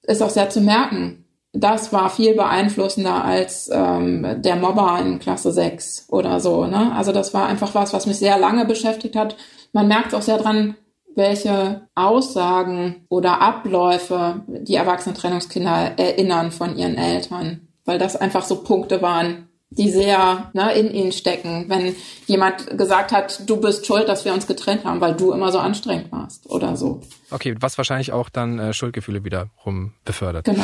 ist 0.02 0.23
auch 0.23 0.31
sehr 0.31 0.50
zu 0.50 0.61
merken, 0.61 1.25
das 1.52 1.93
war 1.93 2.11
viel 2.11 2.35
beeinflussender 2.35 3.25
als 3.25 3.71
ähm, 3.73 4.43
der 4.43 4.57
Mobber 4.57 4.99
in 5.00 5.19
Klasse 5.21 5.52
6 5.52 6.07
oder 6.09 6.40
so. 6.40 6.66
Ne? 6.66 6.93
Also 6.95 7.12
das 7.12 7.33
war 7.33 7.47
einfach 7.47 7.75
was, 7.75 7.93
was 7.93 8.07
mich 8.07 8.19
sehr 8.19 8.38
lange 8.38 8.64
beschäftigt 8.64 9.14
hat. 9.16 9.37
Man 9.73 9.87
merkt 9.87 10.14
auch 10.14 10.23
sehr 10.23 10.38
dran, 10.38 10.76
welche 11.16 11.88
Aussagen 11.94 13.06
oder 13.09 13.40
Abläufe 13.40 14.42
die 14.47 14.75
erwachsenen 14.75 15.16
Trennungskinder 15.16 15.99
erinnern 15.99 16.50
von 16.50 16.76
ihren 16.76 16.97
Eltern, 16.97 17.68
weil 17.85 17.99
das 17.99 18.16
einfach 18.16 18.44
so 18.44 18.62
Punkte 18.62 19.02
waren, 19.02 19.49
die 19.71 19.90
sehr 19.90 20.50
ne, 20.52 20.73
in 20.75 20.92
ihnen 20.92 21.12
stecken. 21.12 21.64
Wenn 21.68 21.94
jemand 22.26 22.78
gesagt 22.78 23.12
hat, 23.12 23.49
du 23.49 23.61
bist 23.61 23.87
schuld, 23.87 24.09
dass 24.09 24.25
wir 24.25 24.33
uns 24.33 24.47
getrennt 24.47 24.85
haben, 24.85 25.00
weil 25.00 25.14
du 25.14 25.33
immer 25.33 25.50
so 25.50 25.59
anstrengend 25.59 26.12
warst 26.12 26.49
oder 26.49 26.76
so. 26.76 27.00
Okay, 27.30 27.56
was 27.59 27.76
wahrscheinlich 27.76 28.12
auch 28.12 28.28
dann 28.28 28.59
äh, 28.59 28.73
Schuldgefühle 28.73 29.25
wiederum 29.25 29.94
befördert. 30.04 30.44
Genau. 30.44 30.62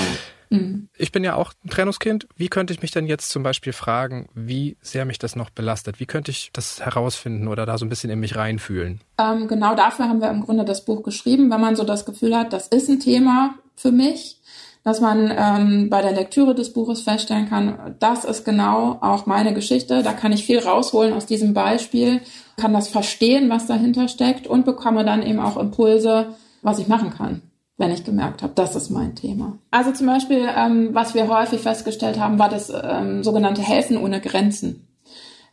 Mhm. 0.50 0.88
Ich 0.96 1.12
bin 1.12 1.24
ja 1.24 1.36
auch 1.36 1.52
ein 1.64 1.70
Trennungskind. 1.70 2.26
Wie 2.36 2.48
könnte 2.48 2.72
ich 2.72 2.82
mich 2.82 2.90
denn 2.90 3.06
jetzt 3.06 3.30
zum 3.30 3.42
Beispiel 3.42 3.72
fragen, 3.72 4.28
wie 4.34 4.76
sehr 4.82 5.04
mich 5.04 5.18
das 5.18 5.36
noch 5.36 5.50
belastet? 5.50 6.00
Wie 6.00 6.06
könnte 6.06 6.32
ich 6.32 6.50
das 6.52 6.80
herausfinden 6.84 7.48
oder 7.48 7.66
da 7.66 7.78
so 7.78 7.86
ein 7.86 7.88
bisschen 7.88 8.10
in 8.10 8.20
mich 8.20 8.36
reinfühlen? 8.36 9.00
Ähm, 9.18 9.48
genau 9.48 9.74
dafür 9.74 10.08
haben 10.08 10.20
wir 10.20 10.30
im 10.30 10.42
Grunde 10.42 10.64
das 10.64 10.84
Buch 10.84 11.02
geschrieben, 11.02 11.50
wenn 11.50 11.60
man 11.60 11.76
so 11.76 11.84
das 11.84 12.04
Gefühl 12.04 12.36
hat, 12.36 12.52
das 12.52 12.68
ist 12.68 12.88
ein 12.88 13.00
Thema 13.00 13.54
für 13.76 13.92
mich, 13.92 14.38
dass 14.82 15.00
man 15.00 15.32
ähm, 15.36 15.90
bei 15.90 16.02
der 16.02 16.12
Lektüre 16.12 16.54
des 16.54 16.72
Buches 16.72 17.02
feststellen 17.02 17.48
kann, 17.48 17.96
das 18.00 18.24
ist 18.24 18.44
genau 18.44 18.98
auch 19.02 19.26
meine 19.26 19.54
Geschichte. 19.54 20.02
Da 20.02 20.14
kann 20.14 20.32
ich 20.32 20.44
viel 20.44 20.58
rausholen 20.58 21.12
aus 21.12 21.26
diesem 21.26 21.54
Beispiel, 21.54 22.22
kann 22.56 22.72
das 22.72 22.88
verstehen, 22.88 23.50
was 23.50 23.66
dahinter 23.66 24.08
steckt 24.08 24.46
und 24.46 24.64
bekomme 24.64 25.04
dann 25.04 25.22
eben 25.22 25.38
auch 25.38 25.56
Impulse, 25.58 26.34
was 26.62 26.78
ich 26.78 26.88
machen 26.88 27.10
kann 27.10 27.42
wenn 27.80 27.92
ich 27.92 28.04
gemerkt 28.04 28.42
habe, 28.42 28.52
das 28.54 28.76
ist 28.76 28.90
mein 28.90 29.14
Thema. 29.14 29.56
Also 29.70 29.90
zum 29.92 30.06
Beispiel, 30.06 30.46
ähm, 30.54 30.90
was 30.92 31.14
wir 31.14 31.28
häufig 31.28 31.62
festgestellt 31.62 32.20
haben, 32.20 32.38
war 32.38 32.50
das 32.50 32.70
ähm, 32.70 33.24
sogenannte 33.24 33.62
Helfen 33.62 33.96
ohne 33.96 34.20
Grenzen. 34.20 34.86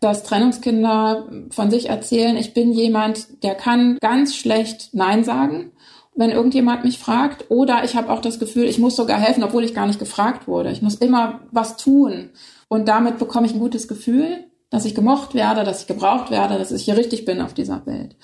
Dass 0.02 0.24
Trennungskinder 0.24 1.30
von 1.52 1.72
sich 1.72 1.88
erzählen, 1.90 2.36
ich 2.36 2.54
bin 2.54 2.74
jemand, 2.74 3.44
der 3.44 3.56
kann 3.56 3.98
ganz 4.02 4.36
schlecht 4.36 4.90
Nein 4.92 5.24
sagen, 5.24 5.72
wenn 6.16 6.30
irgendjemand 6.30 6.84
mich 6.84 7.00
fragt. 7.00 7.46
Oder 7.50 7.86
ich 7.86 7.96
habe 7.96 8.12
auch 8.12 8.20
das 8.20 8.40
Gefühl, 8.40 8.66
ich 8.66 8.78
muss 8.78 8.98
sogar 8.98 9.20
helfen, 9.20 9.44
obwohl 9.44 9.64
ich 9.64 9.74
gar 9.74 9.88
nicht 9.88 9.98
gefragt 9.98 10.50
wurde. 10.50 10.72
Ich 10.72 10.82
muss 10.82 10.96
immer 10.96 11.40
was 11.52 11.78
tun. 11.78 12.32
Und 12.68 12.90
damit 12.90 13.20
bekomme 13.20 13.48
ich 13.48 13.54
ein 13.54 13.60
gutes 13.60 13.88
Gefühl, 13.88 14.44
dass 14.70 14.84
ich 14.84 14.96
gemocht 14.96 15.34
werde, 15.34 15.64
dass 15.64 15.82
ich 15.82 15.88
gebraucht 15.88 16.30
werde, 16.30 16.58
dass 16.58 16.74
ich 16.74 16.84
hier 16.84 16.98
richtig 16.98 17.24
bin 17.24 17.40
auf 17.40 17.54
dieser 17.54 17.86
Welt. 17.86 18.18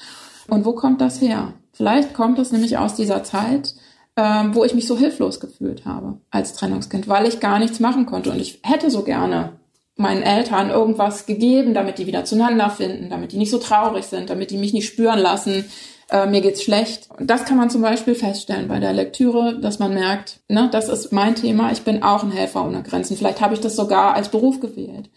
Und 0.49 0.65
wo 0.65 0.73
kommt 0.73 0.99
das 0.99 1.21
her? 1.21 1.53
Vielleicht 1.71 2.13
kommt 2.13 2.37
es 2.37 2.51
nämlich 2.51 2.77
aus 2.77 2.95
dieser 2.95 3.23
Zeit, 3.23 3.75
ähm, 4.15 4.53
wo 4.53 4.63
ich 4.63 4.75
mich 4.75 4.87
so 4.87 4.97
hilflos 4.97 5.39
gefühlt 5.39 5.85
habe 5.85 6.19
als 6.29 6.53
Trennungskind, 6.53 7.07
weil 7.07 7.25
ich 7.25 7.39
gar 7.39 7.59
nichts 7.59 7.79
machen 7.79 8.05
konnte. 8.05 8.31
Und 8.31 8.39
ich 8.39 8.59
hätte 8.63 8.91
so 8.91 9.03
gerne 9.03 9.53
meinen 9.95 10.23
Eltern 10.23 10.69
irgendwas 10.69 11.25
gegeben, 11.25 11.73
damit 11.73 11.97
die 11.97 12.07
wieder 12.07 12.25
zueinander 12.25 12.69
finden, 12.69 13.09
damit 13.09 13.31
die 13.31 13.37
nicht 13.37 13.51
so 13.51 13.59
traurig 13.59 14.05
sind, 14.05 14.29
damit 14.29 14.51
die 14.51 14.57
mich 14.57 14.73
nicht 14.73 14.87
spüren 14.87 15.19
lassen, 15.19 15.65
äh, 16.09 16.25
mir 16.25 16.41
geht's 16.41 16.63
schlecht. 16.63 17.09
Das 17.19 17.45
kann 17.45 17.57
man 17.57 17.69
zum 17.69 17.81
Beispiel 17.81 18.15
feststellen 18.15 18.67
bei 18.67 18.79
der 18.79 18.93
Lektüre, 18.93 19.59
dass 19.59 19.79
man 19.79 19.93
merkt, 19.93 20.41
ne, 20.49 20.69
das 20.71 20.89
ist 20.89 21.11
mein 21.11 21.35
Thema, 21.35 21.71
ich 21.71 21.83
bin 21.83 22.03
auch 22.03 22.23
ein 22.23 22.31
Helfer 22.31 22.65
ohne 22.65 22.83
Grenzen. 22.83 23.17
Vielleicht 23.17 23.41
habe 23.41 23.53
ich 23.53 23.59
das 23.59 23.75
sogar 23.75 24.13
als 24.13 24.29
Beruf 24.29 24.59
gewählt, 24.59 25.09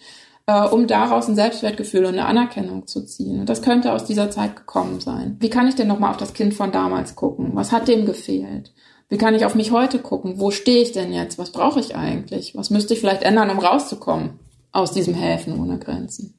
äh, 0.46 0.66
um 0.66 0.86
daraus 0.86 1.28
ein 1.28 1.34
Selbstwertgefühl 1.34 2.04
und 2.04 2.14
eine 2.14 2.26
Anerkennung 2.26 2.86
zu 2.86 3.04
ziehen. 3.04 3.40
Und 3.40 3.48
das 3.48 3.62
könnte 3.62 3.92
aus 3.92 4.04
dieser 4.04 4.30
Zeit 4.30 4.56
gekommen 4.56 5.00
sein. 5.00 5.36
Wie 5.40 5.50
kann 5.50 5.68
ich 5.68 5.74
denn 5.74 5.88
nochmal 5.88 6.10
auf 6.10 6.18
das 6.18 6.34
Kind 6.34 6.54
von 6.54 6.70
damals 6.70 7.14
gucken? 7.14 7.50
Was 7.54 7.72
hat 7.72 7.88
dem 7.88 8.06
gefehlt? 8.06 8.72
Wie 9.08 9.18
kann 9.18 9.34
ich 9.34 9.44
auf 9.44 9.54
mich 9.54 9.70
heute 9.70 10.00
gucken? 10.00 10.40
Wo 10.40 10.50
stehe 10.50 10.82
ich 10.82 10.92
denn 10.92 11.12
jetzt? 11.12 11.38
Was 11.38 11.52
brauche 11.52 11.78
ich 11.78 11.94
eigentlich? 11.94 12.56
Was 12.56 12.70
müsste 12.70 12.94
ich 12.94 13.00
vielleicht 13.00 13.22
ändern, 13.22 13.50
um 13.50 13.58
rauszukommen 13.58 14.38
aus 14.72 14.92
diesem 14.92 15.14
Helfen 15.14 15.60
ohne 15.60 15.78
Grenzen? 15.78 16.34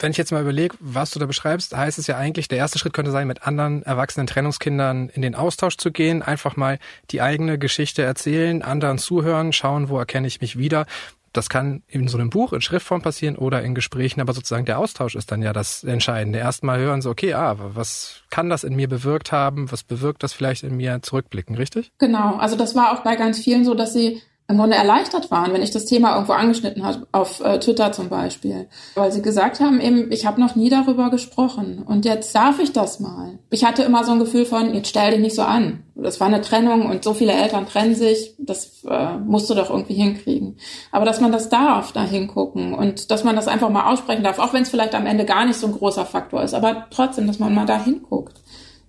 Wenn 0.00 0.12
ich 0.12 0.16
jetzt 0.16 0.32
mal 0.32 0.40
überlege, 0.40 0.76
was 0.80 1.10
du 1.10 1.18
da 1.18 1.26
beschreibst, 1.26 1.76
heißt 1.76 1.98
es 1.98 2.06
ja 2.06 2.16
eigentlich, 2.16 2.48
der 2.48 2.56
erste 2.56 2.78
Schritt 2.78 2.94
könnte 2.94 3.10
sein, 3.10 3.28
mit 3.28 3.46
anderen 3.46 3.82
erwachsenen 3.82 4.26
Trennungskindern 4.26 5.10
in 5.10 5.20
den 5.20 5.34
Austausch 5.34 5.76
zu 5.76 5.92
gehen, 5.92 6.22
einfach 6.22 6.56
mal 6.56 6.78
die 7.10 7.20
eigene 7.20 7.58
Geschichte 7.58 8.02
erzählen, 8.02 8.62
anderen 8.62 8.96
zuhören, 8.96 9.52
schauen, 9.52 9.90
wo 9.90 9.98
erkenne 9.98 10.26
ich 10.26 10.40
mich 10.40 10.56
wieder. 10.56 10.86
Das 11.32 11.48
kann 11.48 11.82
in 11.86 12.08
so 12.08 12.18
einem 12.18 12.30
Buch 12.30 12.52
in 12.52 12.60
Schriftform 12.60 13.02
passieren 13.02 13.36
oder 13.36 13.62
in 13.62 13.74
Gesprächen, 13.74 14.20
aber 14.20 14.32
sozusagen 14.32 14.64
der 14.64 14.78
Austausch 14.78 15.14
ist 15.14 15.30
dann 15.30 15.42
ja 15.42 15.52
das 15.52 15.84
Entscheidende. 15.84 16.38
Erstmal 16.38 16.78
hören 16.78 17.02
so, 17.02 17.10
okay, 17.10 17.34
ah, 17.34 17.56
was 17.58 18.22
kann 18.30 18.50
das 18.50 18.64
in 18.64 18.74
mir 18.74 18.88
bewirkt 18.88 19.30
haben? 19.30 19.70
Was 19.70 19.84
bewirkt 19.84 20.22
das 20.22 20.32
vielleicht 20.32 20.64
in 20.64 20.76
mir 20.76 21.02
zurückblicken, 21.02 21.56
richtig? 21.56 21.92
Genau. 21.98 22.36
Also 22.36 22.56
das 22.56 22.74
war 22.74 22.92
auch 22.92 23.04
bei 23.04 23.16
ganz 23.16 23.38
vielen 23.38 23.64
so, 23.64 23.74
dass 23.74 23.92
sie 23.92 24.22
im 24.50 24.58
Grunde 24.58 24.76
erleichtert 24.76 25.30
waren, 25.30 25.52
wenn 25.52 25.62
ich 25.62 25.70
das 25.70 25.84
Thema 25.84 26.14
irgendwo 26.14 26.32
angeschnitten 26.32 26.84
habe, 26.84 27.06
auf 27.12 27.40
äh, 27.40 27.60
Twitter 27.60 27.92
zum 27.92 28.08
Beispiel. 28.08 28.68
Weil 28.96 29.12
sie 29.12 29.22
gesagt 29.22 29.60
haben, 29.60 29.80
eben, 29.80 30.10
ich 30.10 30.26
habe 30.26 30.40
noch 30.40 30.56
nie 30.56 30.68
darüber 30.68 31.08
gesprochen 31.10 31.84
und 31.86 32.04
jetzt 32.04 32.34
darf 32.34 32.58
ich 32.58 32.72
das 32.72 32.98
mal. 32.98 33.38
Ich 33.50 33.64
hatte 33.64 33.84
immer 33.84 34.04
so 34.04 34.12
ein 34.12 34.18
Gefühl 34.18 34.44
von, 34.44 34.74
jetzt 34.74 34.88
stell 34.88 35.12
dich 35.12 35.20
nicht 35.20 35.36
so 35.36 35.42
an. 35.42 35.84
Das 35.94 36.18
war 36.18 36.26
eine 36.26 36.40
Trennung 36.40 36.86
und 36.86 37.04
so 37.04 37.14
viele 37.14 37.32
Eltern 37.32 37.66
trennen 37.66 37.94
sich, 37.94 38.34
das 38.38 38.84
äh, 38.88 39.18
musst 39.18 39.48
du 39.50 39.54
doch 39.54 39.70
irgendwie 39.70 39.94
hinkriegen. 39.94 40.56
Aber 40.90 41.04
dass 41.04 41.20
man 41.20 41.30
das 41.30 41.48
darf, 41.48 41.92
da 41.92 42.02
hingucken 42.02 42.74
und 42.74 43.10
dass 43.10 43.22
man 43.22 43.36
das 43.36 43.46
einfach 43.46 43.70
mal 43.70 43.92
aussprechen 43.92 44.24
darf, 44.24 44.40
auch 44.40 44.52
wenn 44.52 44.62
es 44.62 44.70
vielleicht 44.70 44.94
am 44.96 45.06
Ende 45.06 45.24
gar 45.24 45.44
nicht 45.44 45.58
so 45.58 45.68
ein 45.68 45.74
großer 45.74 46.06
Faktor 46.06 46.42
ist, 46.42 46.54
aber 46.54 46.86
trotzdem, 46.90 47.28
dass 47.28 47.38
man 47.38 47.54
mal 47.54 47.66
da 47.66 47.82
hinguckt. 47.82 48.40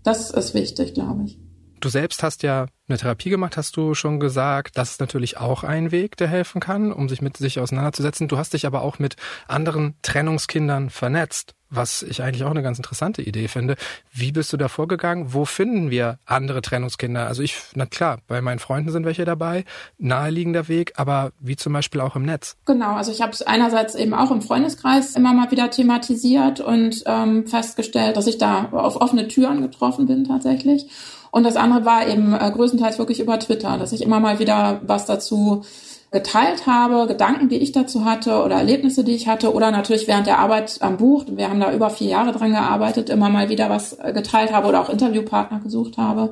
Das 0.03 0.31
ist 0.31 0.55
wichtig, 0.55 0.95
glaube 0.95 1.23
ich. 1.25 1.37
Du 1.81 1.89
selbst 1.89 2.21
hast 2.21 2.43
ja 2.43 2.67
eine 2.88 3.00
Therapie 3.00 3.31
gemacht, 3.31 3.57
hast 3.57 3.75
du 3.75 3.95
schon 3.95 4.19
gesagt. 4.19 4.77
Das 4.77 4.91
ist 4.91 5.00
natürlich 5.00 5.38
auch 5.38 5.63
ein 5.63 5.91
Weg, 5.91 6.15
der 6.15 6.27
helfen 6.27 6.61
kann, 6.61 6.91
um 6.91 7.09
sich 7.09 7.23
mit 7.23 7.38
sich 7.38 7.59
auseinanderzusetzen. 7.59 8.27
Du 8.27 8.38
hast 8.38 8.53
dich 8.53 8.67
aber 8.67 8.83
auch 8.83 9.00
mit 9.00 9.15
anderen 9.47 9.95
Trennungskindern 10.03 10.91
vernetzt, 10.91 11.55
was 11.71 12.03
ich 12.03 12.21
eigentlich 12.21 12.43
auch 12.43 12.51
eine 12.51 12.61
ganz 12.61 12.77
interessante 12.77 13.23
Idee 13.23 13.47
finde. 13.47 13.77
Wie 14.11 14.31
bist 14.31 14.53
du 14.53 14.57
da 14.57 14.67
vorgegangen? 14.67 15.33
Wo 15.33 15.45
finden 15.45 15.89
wir 15.89 16.19
andere 16.25 16.61
Trennungskinder? 16.61 17.25
Also 17.25 17.41
ich, 17.41 17.57
na 17.73 17.88
klar, 17.88 18.19
bei 18.27 18.41
meinen 18.41 18.59
Freunden 18.59 18.91
sind 18.91 19.05
welche 19.05 19.25
dabei, 19.25 19.65
naheliegender 19.97 20.67
Weg, 20.67 20.93
aber 20.97 21.31
wie 21.39 21.55
zum 21.55 21.73
Beispiel 21.73 22.01
auch 22.01 22.15
im 22.15 22.25
Netz. 22.25 22.57
Genau, 22.65 22.93
also 22.93 23.11
ich 23.11 23.21
habe 23.21 23.31
es 23.31 23.41
einerseits 23.41 23.95
eben 23.95 24.13
auch 24.13 24.29
im 24.29 24.43
Freundeskreis 24.43 25.15
immer 25.15 25.33
mal 25.33 25.50
wieder 25.50 25.71
thematisiert 25.71 26.59
und 26.59 27.01
ähm, 27.07 27.47
festgestellt, 27.47 28.17
dass 28.17 28.27
ich 28.27 28.38
da 28.38 28.65
auf 28.65 28.97
offene 28.97 29.27
Türen 29.27 29.63
getroffen 29.63 30.05
bin 30.05 30.25
tatsächlich. 30.25 30.88
Und 31.31 31.43
das 31.43 31.55
andere 31.55 31.85
war 31.85 32.07
eben 32.07 32.33
äh, 32.33 32.51
größtenteils 32.51 33.00
wirklich 33.00 33.19
über 33.19 33.39
Twitter, 33.39 33.77
dass 33.77 33.93
ich 33.93 34.01
immer 34.01 34.19
mal 34.19 34.39
wieder 34.39 34.81
was 34.83 35.05
dazu 35.05 35.63
geteilt 36.11 36.67
habe, 36.67 37.07
Gedanken, 37.07 37.47
die 37.47 37.57
ich 37.57 37.71
dazu 37.71 38.03
hatte 38.03 38.43
oder 38.43 38.57
Erlebnisse, 38.57 39.05
die 39.05 39.15
ich 39.15 39.29
hatte 39.29 39.53
oder 39.53 39.71
natürlich 39.71 40.09
während 40.09 40.27
der 40.27 40.39
Arbeit 40.39 40.81
am 40.81 40.97
Buch, 40.97 41.23
wir 41.29 41.50
haben 41.50 41.61
da 41.61 41.73
über 41.73 41.89
vier 41.89 42.09
Jahre 42.09 42.33
dran 42.33 42.51
gearbeitet, 42.51 43.09
immer 43.09 43.29
mal 43.29 43.47
wieder 43.47 43.69
was 43.69 43.93
äh, 43.93 44.11
geteilt 44.11 44.51
habe 44.51 44.67
oder 44.67 44.81
auch 44.81 44.89
Interviewpartner 44.89 45.61
gesucht 45.61 45.97
habe. 45.97 46.31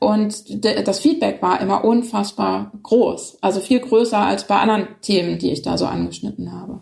Und 0.00 0.64
das 0.64 0.98
Feedback 0.98 1.42
war 1.42 1.60
immer 1.60 1.84
unfassbar 1.84 2.72
groß, 2.82 3.38
also 3.42 3.60
viel 3.60 3.80
größer 3.80 4.18
als 4.18 4.44
bei 4.44 4.58
anderen 4.58 4.88
Themen, 5.02 5.38
die 5.38 5.52
ich 5.52 5.62
da 5.62 5.78
so 5.78 5.86
angeschnitten 5.86 6.52
habe. 6.52 6.80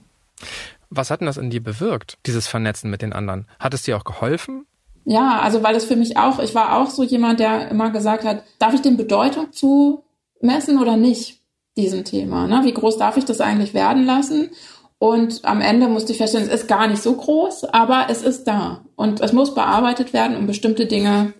Was 0.88 1.10
hat 1.10 1.20
denn 1.20 1.26
das 1.26 1.36
in 1.36 1.50
dir 1.50 1.62
bewirkt, 1.62 2.16
dieses 2.26 2.46
Vernetzen 2.46 2.90
mit 2.90 3.02
den 3.02 3.12
anderen? 3.12 3.46
Hat 3.58 3.74
es 3.74 3.82
dir 3.82 3.96
auch 3.96 4.04
geholfen? 4.04 4.67
Ja, 5.10 5.40
also 5.40 5.62
weil 5.62 5.74
es 5.74 5.86
für 5.86 5.96
mich 5.96 6.18
auch, 6.18 6.38
ich 6.38 6.54
war 6.54 6.76
auch 6.76 6.90
so 6.90 7.02
jemand, 7.02 7.40
der 7.40 7.70
immer 7.70 7.88
gesagt 7.88 8.24
hat, 8.24 8.42
darf 8.58 8.74
ich 8.74 8.82
dem 8.82 8.98
Bedeutung 8.98 9.52
zumessen 9.52 10.78
oder 10.78 10.98
nicht, 10.98 11.40
diesem 11.78 12.04
Thema? 12.04 12.46
Ne? 12.46 12.60
Wie 12.64 12.74
groß 12.74 12.98
darf 12.98 13.16
ich 13.16 13.24
das 13.24 13.40
eigentlich 13.40 13.72
werden 13.72 14.04
lassen? 14.04 14.50
Und 14.98 15.46
am 15.46 15.62
Ende 15.62 15.88
musste 15.88 16.12
ich 16.12 16.18
feststellen, 16.18 16.46
es 16.46 16.62
ist 16.62 16.68
gar 16.68 16.88
nicht 16.88 17.02
so 17.02 17.14
groß, 17.14 17.64
aber 17.64 18.08
es 18.10 18.22
ist 18.22 18.44
da. 18.44 18.84
Und 18.96 19.22
es 19.22 19.32
muss 19.32 19.54
bearbeitet 19.54 20.12
werden, 20.12 20.36
um 20.36 20.46
bestimmte 20.46 20.84
Dinge 20.84 21.32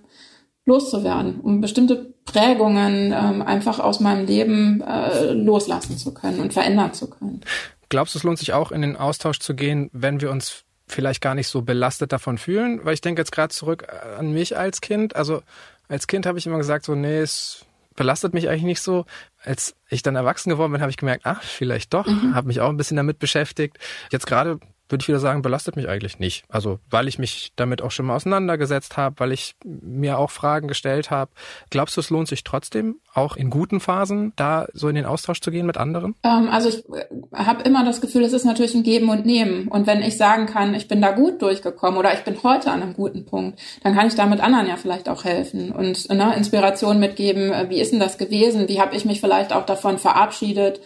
loszuwerden, 0.65 1.41
um 1.41 1.61
bestimmte 1.61 2.15
Prägungen 2.25 3.13
ähm, 3.13 3.43
einfach 3.43 3.81
aus 3.81 4.01
meinem 4.01 4.25
Leben 4.25 4.81
äh, 4.81 5.33
loslassen 5.33 5.99
zu 5.99 6.15
können 6.15 6.41
und 6.41 6.55
verändern 6.55 6.95
zu 6.95 7.11
können. 7.11 7.43
Glaubst 7.91 8.15
du, 8.15 8.19
es 8.19 8.23
lohnt 8.23 8.39
sich 8.39 8.55
auch 8.55 8.73
in 8.73 8.81
den 8.81 8.97
Austausch 8.97 9.41
zu 9.41 9.55
gehen, 9.55 9.91
wenn 9.93 10.23
wir 10.23 10.31
uns 10.31 10.65
vielleicht 10.89 11.21
gar 11.21 11.35
nicht 11.35 11.49
so 11.49 11.63
belastet 11.63 12.13
davon 12.13 12.39
fühlen, 12.39 12.85
weil 12.85 12.95
ich 12.95 13.01
denke 13.01 13.21
jetzt 13.21 13.33
gerade 13.33 13.53
zurück 13.53 13.87
an 14.19 14.33
mich 14.33 14.57
als 14.57 14.81
Kind. 14.81 15.17
Also 15.17 15.43
als 15.89 16.07
Kind 16.07 16.27
habe 16.27 16.39
ich 16.39 16.47
immer 16.47 16.59
gesagt, 16.59 16.85
so, 16.85 16.95
nee, 16.95 17.19
es 17.19 17.65
belastet 17.97 18.35
mich 18.35 18.49
eigentlich 18.49 18.63
nicht 18.65 18.83
so. 18.83 19.05
Als 19.43 19.75
ich 19.89 20.03
dann 20.03 20.17
erwachsen 20.17 20.51
geworden 20.51 20.73
bin, 20.73 20.81
habe 20.81 20.91
ich 20.91 20.97
gemerkt, 20.97 21.23
ach, 21.25 21.43
vielleicht 21.43 21.95
doch, 21.95 22.07
mhm. 22.07 22.35
habe 22.35 22.49
mich 22.49 22.61
auch 22.61 22.69
ein 22.69 22.77
bisschen 22.77 22.97
damit 22.97 23.19
beschäftigt. 23.19 23.79
Jetzt 24.11 24.27
gerade 24.27 24.59
würde 24.89 25.03
ich 25.03 25.09
wieder 25.09 25.21
sagen, 25.21 25.43
belastet 25.43 25.77
mich 25.77 25.89
eigentlich 25.89 26.19
nicht. 26.19 26.45
Also 26.49 26.79
weil 26.91 27.09
ich 27.09 27.19
mich 27.19 27.53
damit 27.57 27.83
auch 27.83 27.91
schon 27.91 28.07
mal 28.07 28.17
auseinandergesetzt 28.17 28.97
habe, 28.97 29.17
weil 29.19 29.33
ich 29.33 29.55
mir 29.65 30.19
auch 30.19 30.31
Fragen 30.31 30.69
gestellt 30.69 31.11
habe. 31.11 31.31
Glaubst 31.71 31.97
du, 31.97 32.01
es 32.01 32.11
lohnt 32.11 32.29
sich 32.29 32.45
trotzdem, 32.45 32.97
auch 33.15 33.37
in 33.37 33.51
guten 33.51 33.81
Phasen, 33.81 34.33
da 34.37 34.67
so 34.73 34.89
in 34.89 34.95
den 34.95 35.05
Austausch 35.05 35.41
zu 35.41 35.51
gehen 35.51 35.67
mit 35.67 35.77
anderen? 35.77 36.15
Ähm, 36.23 36.49
also 36.51 36.69
ich 36.69 36.85
äh, 36.89 37.07
habe 37.35 37.63
immer 37.63 37.85
das 37.85 38.01
Gefühl, 38.01 38.23
es 38.23 38.33
ist 38.33 38.45
natürlich 38.45 38.75
ein 38.75 38.83
Geben 38.83 39.09
und 39.09 39.27
Nehmen. 39.27 39.69
Und 39.69 39.87
wenn 39.87 40.03
ich 40.03 40.17
sagen 40.17 40.47
kann, 40.47 40.75
ich 40.75 40.89
bin 40.89 41.03
da 41.03 41.13
gut 41.13 41.43
durchgekommen 41.43 41.99
oder 41.99 42.15
ich 42.15 42.21
bin 42.21 42.43
heute 42.43 42.71
an 42.71 42.83
einem 42.83 42.95
guten 42.95 43.27
Punkt, 43.27 43.59
dann 43.83 43.95
kann 43.95 44.07
ich 44.07 44.15
damit 44.15 44.41
anderen 44.41 44.67
ja 44.67 44.77
vielleicht 44.77 45.09
auch 45.09 45.25
helfen 45.25 45.73
und 45.73 46.09
ne, 46.09 46.35
Inspiration 46.37 46.99
mitgeben. 46.99 47.53
Äh, 47.53 47.69
wie 47.69 47.81
ist 47.81 47.93
denn 47.93 48.01
das 48.01 48.19
gewesen? 48.19 48.69
Wie 48.69 48.81
habe 48.81 48.97
ich 48.97 49.05
mich 49.05 49.21
vielleicht 49.21 49.53
auch 49.53 49.67
davon 49.67 49.99
verabschiedet? 49.99 50.81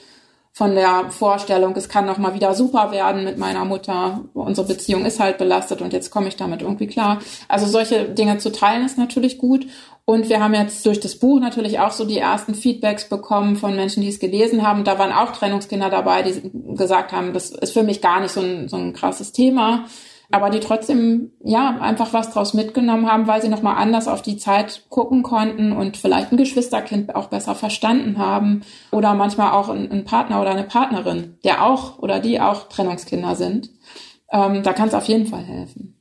Von 0.54 0.74
der 0.74 1.10
Vorstellung, 1.10 1.74
es 1.76 1.88
kann 1.88 2.04
noch 2.04 2.18
mal 2.18 2.34
wieder 2.34 2.54
super 2.54 2.92
werden 2.92 3.24
mit 3.24 3.38
meiner 3.38 3.64
Mutter. 3.64 4.24
Unsere 4.34 4.66
Beziehung 4.66 5.06
ist 5.06 5.18
halt 5.18 5.38
belastet 5.38 5.80
und 5.80 5.94
jetzt 5.94 6.10
komme 6.10 6.28
ich 6.28 6.36
damit 6.36 6.60
irgendwie 6.60 6.86
klar. 6.86 7.20
Also 7.48 7.66
solche 7.66 8.10
Dinge 8.10 8.36
zu 8.36 8.52
teilen 8.52 8.84
ist 8.84 8.98
natürlich 8.98 9.38
gut. 9.38 9.66
Und 10.04 10.28
wir 10.28 10.42
haben 10.42 10.52
jetzt 10.52 10.84
durch 10.84 11.00
das 11.00 11.16
Buch 11.16 11.40
natürlich 11.40 11.78
auch 11.78 11.92
so 11.92 12.04
die 12.04 12.18
ersten 12.18 12.54
Feedbacks 12.54 13.08
bekommen 13.08 13.56
von 13.56 13.74
Menschen, 13.76 14.02
die 14.02 14.08
es 14.08 14.18
gelesen 14.18 14.66
haben. 14.66 14.84
Da 14.84 14.98
waren 14.98 15.12
auch 15.12 15.32
Trennungskinder 15.32 15.88
dabei, 15.88 16.22
die 16.22 16.50
gesagt 16.74 17.12
haben, 17.12 17.32
das 17.32 17.50
ist 17.50 17.72
für 17.72 17.82
mich 17.82 18.02
gar 18.02 18.20
nicht 18.20 18.32
so 18.32 18.40
ein, 18.40 18.68
so 18.68 18.76
ein 18.76 18.92
krasses 18.92 19.32
Thema 19.32 19.86
aber 20.32 20.50
die 20.50 20.60
trotzdem 20.60 21.32
ja 21.44 21.78
einfach 21.80 22.12
was 22.12 22.30
draus 22.30 22.54
mitgenommen 22.54 23.10
haben, 23.10 23.26
weil 23.26 23.42
sie 23.42 23.48
noch 23.48 23.62
mal 23.62 23.74
anders 23.74 24.08
auf 24.08 24.22
die 24.22 24.38
Zeit 24.38 24.84
gucken 24.88 25.22
konnten 25.22 25.72
und 25.72 25.96
vielleicht 25.96 26.32
ein 26.32 26.38
Geschwisterkind 26.38 27.14
auch 27.14 27.28
besser 27.28 27.54
verstanden 27.54 28.18
haben 28.18 28.62
oder 28.90 29.14
manchmal 29.14 29.52
auch 29.52 29.68
ein, 29.68 30.04
Partner 30.04 30.40
oder 30.40 30.50
eine 30.50 30.64
Partnerin, 30.64 31.38
der 31.44 31.64
auch 31.64 31.98
oder 31.98 32.18
die 32.18 32.40
auch 32.40 32.68
Trennungskinder 32.68 33.36
sind. 33.36 33.70
Ähm, 34.30 34.62
da 34.62 34.72
kann 34.72 34.88
es 34.88 34.94
auf 34.94 35.04
jeden 35.04 35.26
Fall 35.26 35.44
helfen. 35.44 35.98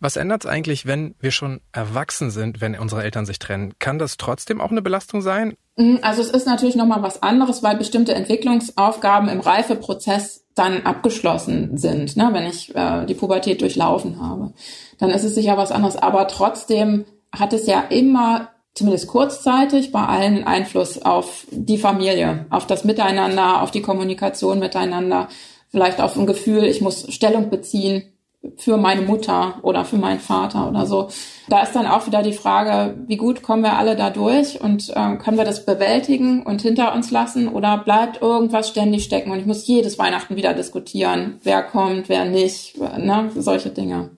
Was 0.00 0.16
ändert 0.16 0.44
es 0.44 0.50
eigentlich, 0.50 0.86
wenn 0.86 1.14
wir 1.20 1.30
schon 1.30 1.60
erwachsen 1.72 2.30
sind, 2.30 2.60
wenn 2.60 2.78
unsere 2.78 3.02
Eltern 3.02 3.24
sich 3.24 3.38
trennen? 3.38 3.74
Kann 3.78 3.98
das 3.98 4.16
trotzdem 4.16 4.60
auch 4.60 4.70
eine 4.70 4.82
Belastung 4.82 5.22
sein? 5.22 5.54
Mhm, 5.76 6.00
also 6.02 6.20
es 6.22 6.30
ist 6.30 6.46
natürlich 6.46 6.76
nochmal 6.76 7.02
was 7.02 7.22
anderes, 7.22 7.62
weil 7.62 7.76
bestimmte 7.76 8.14
Entwicklungsaufgaben 8.14 9.28
im 9.28 9.40
Reifeprozess 9.40 10.43
dann 10.54 10.82
abgeschlossen 10.82 11.76
sind, 11.76 12.16
ne? 12.16 12.28
wenn 12.32 12.46
ich 12.46 12.74
äh, 12.74 13.04
die 13.06 13.14
Pubertät 13.14 13.60
durchlaufen 13.60 14.20
habe. 14.20 14.52
Dann 14.98 15.10
ist 15.10 15.24
es 15.24 15.34
sicher 15.34 15.56
was 15.56 15.72
anderes. 15.72 15.96
Aber 15.96 16.28
trotzdem 16.28 17.04
hat 17.32 17.52
es 17.52 17.66
ja 17.66 17.80
immer, 17.80 18.50
zumindest 18.74 19.08
kurzzeitig, 19.08 19.90
bei 19.90 20.04
allen 20.04 20.44
Einfluss 20.44 21.02
auf 21.02 21.46
die 21.50 21.78
Familie, 21.78 22.46
auf 22.50 22.66
das 22.66 22.84
Miteinander, 22.84 23.62
auf 23.62 23.72
die 23.72 23.82
Kommunikation 23.82 24.60
miteinander, 24.60 25.28
vielleicht 25.70 26.00
auf 26.00 26.16
ein 26.16 26.26
Gefühl, 26.26 26.64
ich 26.64 26.80
muss 26.80 27.12
Stellung 27.12 27.50
beziehen 27.50 28.13
für 28.56 28.76
meine 28.76 29.02
Mutter 29.02 29.58
oder 29.62 29.84
für 29.84 29.96
meinen 29.96 30.20
Vater 30.20 30.68
oder 30.68 30.86
so. 30.86 31.08
Da 31.48 31.62
ist 31.62 31.72
dann 31.72 31.86
auch 31.86 32.06
wieder 32.06 32.22
die 32.22 32.32
Frage, 32.32 32.96
wie 33.06 33.16
gut 33.16 33.42
kommen 33.42 33.62
wir 33.62 33.78
alle 33.78 33.96
da 33.96 34.10
durch 34.10 34.60
und 34.60 34.90
äh, 34.90 35.16
können 35.16 35.36
wir 35.36 35.44
das 35.44 35.66
bewältigen 35.66 36.42
und 36.42 36.62
hinter 36.62 36.94
uns 36.94 37.10
lassen 37.10 37.48
oder 37.48 37.78
bleibt 37.78 38.22
irgendwas 38.22 38.68
ständig 38.68 39.04
stecken 39.04 39.30
und 39.30 39.38
ich 39.38 39.46
muss 39.46 39.66
jedes 39.66 39.98
Weihnachten 39.98 40.36
wieder 40.36 40.54
diskutieren, 40.54 41.40
wer 41.42 41.62
kommt, 41.62 42.08
wer 42.08 42.24
nicht, 42.24 42.78
ne, 42.78 43.30
solche 43.34 43.70
Dinge. 43.70 44.10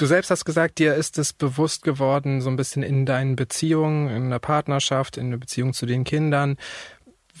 Du 0.00 0.06
selbst 0.06 0.30
hast 0.30 0.46
gesagt, 0.46 0.78
dir 0.78 0.94
ist 0.94 1.18
es 1.18 1.34
bewusst 1.34 1.82
geworden, 1.82 2.40
so 2.40 2.48
ein 2.48 2.56
bisschen 2.56 2.82
in 2.82 3.04
deinen 3.04 3.36
Beziehungen, 3.36 4.08
in 4.08 4.30
der 4.30 4.38
Partnerschaft, 4.38 5.18
in 5.18 5.30
der 5.30 5.36
Beziehung 5.36 5.74
zu 5.74 5.84
den 5.84 6.04
Kindern, 6.04 6.56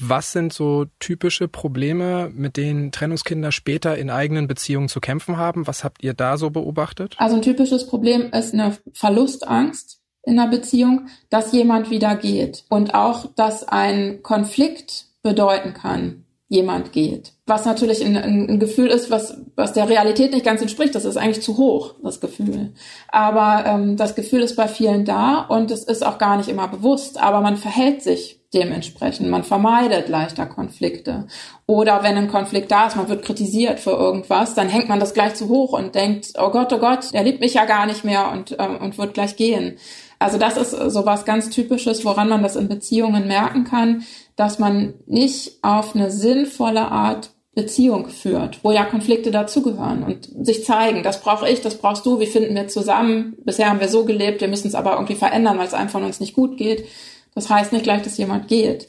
was 0.00 0.32
sind 0.32 0.52
so 0.52 0.86
typische 0.98 1.48
Probleme, 1.48 2.30
mit 2.34 2.56
denen 2.56 2.92
Trennungskinder 2.92 3.52
später 3.52 3.96
in 3.96 4.10
eigenen 4.10 4.48
Beziehungen 4.48 4.88
zu 4.88 5.00
kämpfen 5.00 5.36
haben? 5.36 5.66
Was 5.66 5.84
habt 5.84 6.02
ihr 6.02 6.14
da 6.14 6.36
so 6.36 6.50
beobachtet? 6.50 7.14
Also 7.18 7.36
ein 7.36 7.42
typisches 7.42 7.86
Problem 7.86 8.32
ist 8.32 8.54
eine 8.54 8.76
Verlustangst 8.92 10.00
in 10.22 10.38
einer 10.38 10.50
Beziehung, 10.50 11.08
dass 11.28 11.52
jemand 11.52 11.90
wieder 11.90 12.16
geht 12.16 12.64
und 12.68 12.94
auch, 12.94 13.26
dass 13.34 13.66
ein 13.66 14.22
Konflikt 14.22 15.06
bedeuten 15.22 15.74
kann, 15.74 16.24
jemand 16.48 16.92
geht. 16.92 17.32
Was 17.46 17.64
natürlich 17.64 18.04
ein, 18.04 18.16
ein, 18.16 18.58
Gefühl 18.58 18.88
ist, 18.88 19.10
was, 19.10 19.38
was 19.54 19.72
der 19.72 19.88
Realität 19.88 20.32
nicht 20.32 20.44
ganz 20.44 20.60
entspricht. 20.60 20.94
Das 20.94 21.04
ist 21.04 21.16
eigentlich 21.16 21.42
zu 21.42 21.56
hoch, 21.56 21.94
das 22.02 22.20
Gefühl. 22.20 22.72
Aber 23.08 23.64
ähm, 23.66 23.96
das 23.96 24.14
Gefühl 24.14 24.40
ist 24.40 24.56
bei 24.56 24.66
vielen 24.66 25.04
da 25.04 25.42
und 25.42 25.70
es 25.70 25.84
ist 25.84 26.04
auch 26.04 26.18
gar 26.18 26.36
nicht 26.36 26.48
immer 26.48 26.68
bewusst. 26.68 27.20
Aber 27.20 27.40
man 27.40 27.56
verhält 27.56 28.02
sich 28.02 28.39
dementsprechend. 28.52 29.28
Man 29.28 29.44
vermeidet 29.44 30.08
leichter 30.08 30.46
Konflikte. 30.46 31.26
Oder 31.66 32.02
wenn 32.02 32.16
ein 32.16 32.28
Konflikt 32.28 32.70
da 32.70 32.88
ist, 32.88 32.96
man 32.96 33.08
wird 33.08 33.24
kritisiert 33.24 33.78
für 33.78 33.92
irgendwas, 33.92 34.54
dann 34.54 34.68
hängt 34.68 34.88
man 34.88 35.00
das 35.00 35.14
gleich 35.14 35.34
zu 35.34 35.48
hoch 35.48 35.72
und 35.72 35.94
denkt, 35.94 36.32
oh 36.38 36.50
Gott, 36.50 36.72
oh 36.72 36.78
Gott, 36.78 37.12
er 37.12 37.22
liebt 37.22 37.40
mich 37.40 37.54
ja 37.54 37.64
gar 37.64 37.86
nicht 37.86 38.04
mehr 38.04 38.30
und, 38.32 38.58
äh, 38.58 38.66
und 38.66 38.98
wird 38.98 39.14
gleich 39.14 39.36
gehen. 39.36 39.78
Also 40.18 40.36
das 40.36 40.56
ist 40.56 40.70
so 40.70 41.06
was 41.06 41.24
ganz 41.24 41.48
Typisches, 41.48 42.04
woran 42.04 42.28
man 42.28 42.42
das 42.42 42.56
in 42.56 42.68
Beziehungen 42.68 43.26
merken 43.26 43.64
kann, 43.64 44.04
dass 44.36 44.58
man 44.58 44.94
nicht 45.06 45.58
auf 45.62 45.94
eine 45.94 46.10
sinnvolle 46.10 46.90
Art 46.90 47.30
Beziehung 47.54 48.08
führt, 48.08 48.62
wo 48.62 48.70
ja 48.70 48.84
Konflikte 48.84 49.30
dazugehören 49.30 50.04
und 50.04 50.28
sich 50.46 50.64
zeigen, 50.64 51.02
das 51.02 51.20
brauche 51.20 51.48
ich, 51.48 51.60
das 51.62 51.76
brauchst 51.78 52.06
du, 52.06 52.20
wie 52.20 52.26
finden 52.26 52.54
wir 52.54 52.68
zusammen? 52.68 53.36
Bisher 53.44 53.68
haben 53.68 53.80
wir 53.80 53.88
so 53.88 54.04
gelebt, 54.04 54.40
wir 54.40 54.48
müssen 54.48 54.68
es 54.68 54.76
aber 54.76 54.92
irgendwie 54.92 55.16
verändern, 55.16 55.58
weil 55.58 55.66
es 55.66 55.74
einem 55.74 55.88
von 55.88 56.04
uns 56.04 56.20
nicht 56.20 56.34
gut 56.34 56.56
geht. 56.56 56.86
Das 57.34 57.48
heißt 57.48 57.72
nicht 57.72 57.84
gleich, 57.84 58.02
dass 58.02 58.18
jemand 58.18 58.48
geht. 58.48 58.88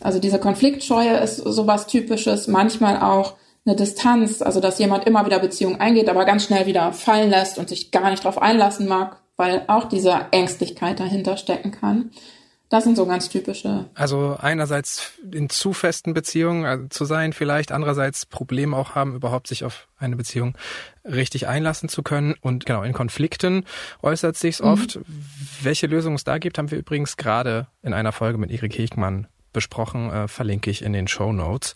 Also 0.00 0.18
diese 0.18 0.38
Konfliktscheue 0.38 1.16
ist 1.18 1.36
sowas 1.36 1.86
Typisches, 1.86 2.48
manchmal 2.48 3.00
auch 3.00 3.34
eine 3.66 3.76
Distanz, 3.76 4.40
also 4.40 4.60
dass 4.60 4.78
jemand 4.78 5.06
immer 5.06 5.26
wieder 5.26 5.38
Beziehungen 5.38 5.80
eingeht, 5.80 6.08
aber 6.08 6.24
ganz 6.24 6.44
schnell 6.44 6.66
wieder 6.66 6.92
fallen 6.92 7.30
lässt 7.30 7.58
und 7.58 7.68
sich 7.68 7.90
gar 7.90 8.10
nicht 8.10 8.24
darauf 8.24 8.40
einlassen 8.40 8.88
mag, 8.88 9.18
weil 9.36 9.64
auch 9.68 9.84
diese 9.84 10.26
Ängstlichkeit 10.30 11.00
dahinter 11.00 11.36
stecken 11.36 11.70
kann. 11.70 12.10
Das 12.70 12.84
sind 12.84 12.96
so 12.96 13.04
ganz 13.04 13.28
typische. 13.28 13.86
Also 13.94 14.36
einerseits 14.40 15.14
in 15.28 15.50
zu 15.50 15.72
festen 15.72 16.14
Beziehungen 16.14 16.64
also 16.64 16.86
zu 16.86 17.04
sein, 17.04 17.32
vielleicht 17.32 17.72
andererseits 17.72 18.26
Probleme 18.26 18.76
auch 18.76 18.94
haben, 18.94 19.16
überhaupt 19.16 19.48
sich 19.48 19.64
auf 19.64 19.88
eine 19.98 20.14
Beziehung 20.14 20.56
richtig 21.04 21.48
einlassen 21.48 21.88
zu 21.88 22.04
können. 22.04 22.36
Und 22.40 22.66
genau, 22.66 22.84
in 22.84 22.92
Konflikten 22.92 23.64
äußert 24.02 24.36
sich's 24.36 24.60
mhm. 24.60 24.68
oft. 24.68 25.00
Welche 25.62 25.88
Lösungen 25.88 26.14
es 26.14 26.22
da 26.22 26.38
gibt, 26.38 26.58
haben 26.58 26.70
wir 26.70 26.78
übrigens 26.78 27.16
gerade 27.16 27.66
in 27.82 27.92
einer 27.92 28.12
Folge 28.12 28.38
mit 28.38 28.52
Erik 28.52 28.78
Hegmann 28.78 29.26
besprochen, 29.52 30.08
äh, 30.08 30.28
verlinke 30.28 30.70
ich 30.70 30.82
in 30.82 30.92
den 30.92 31.08
Show 31.08 31.32
Notes. 31.32 31.74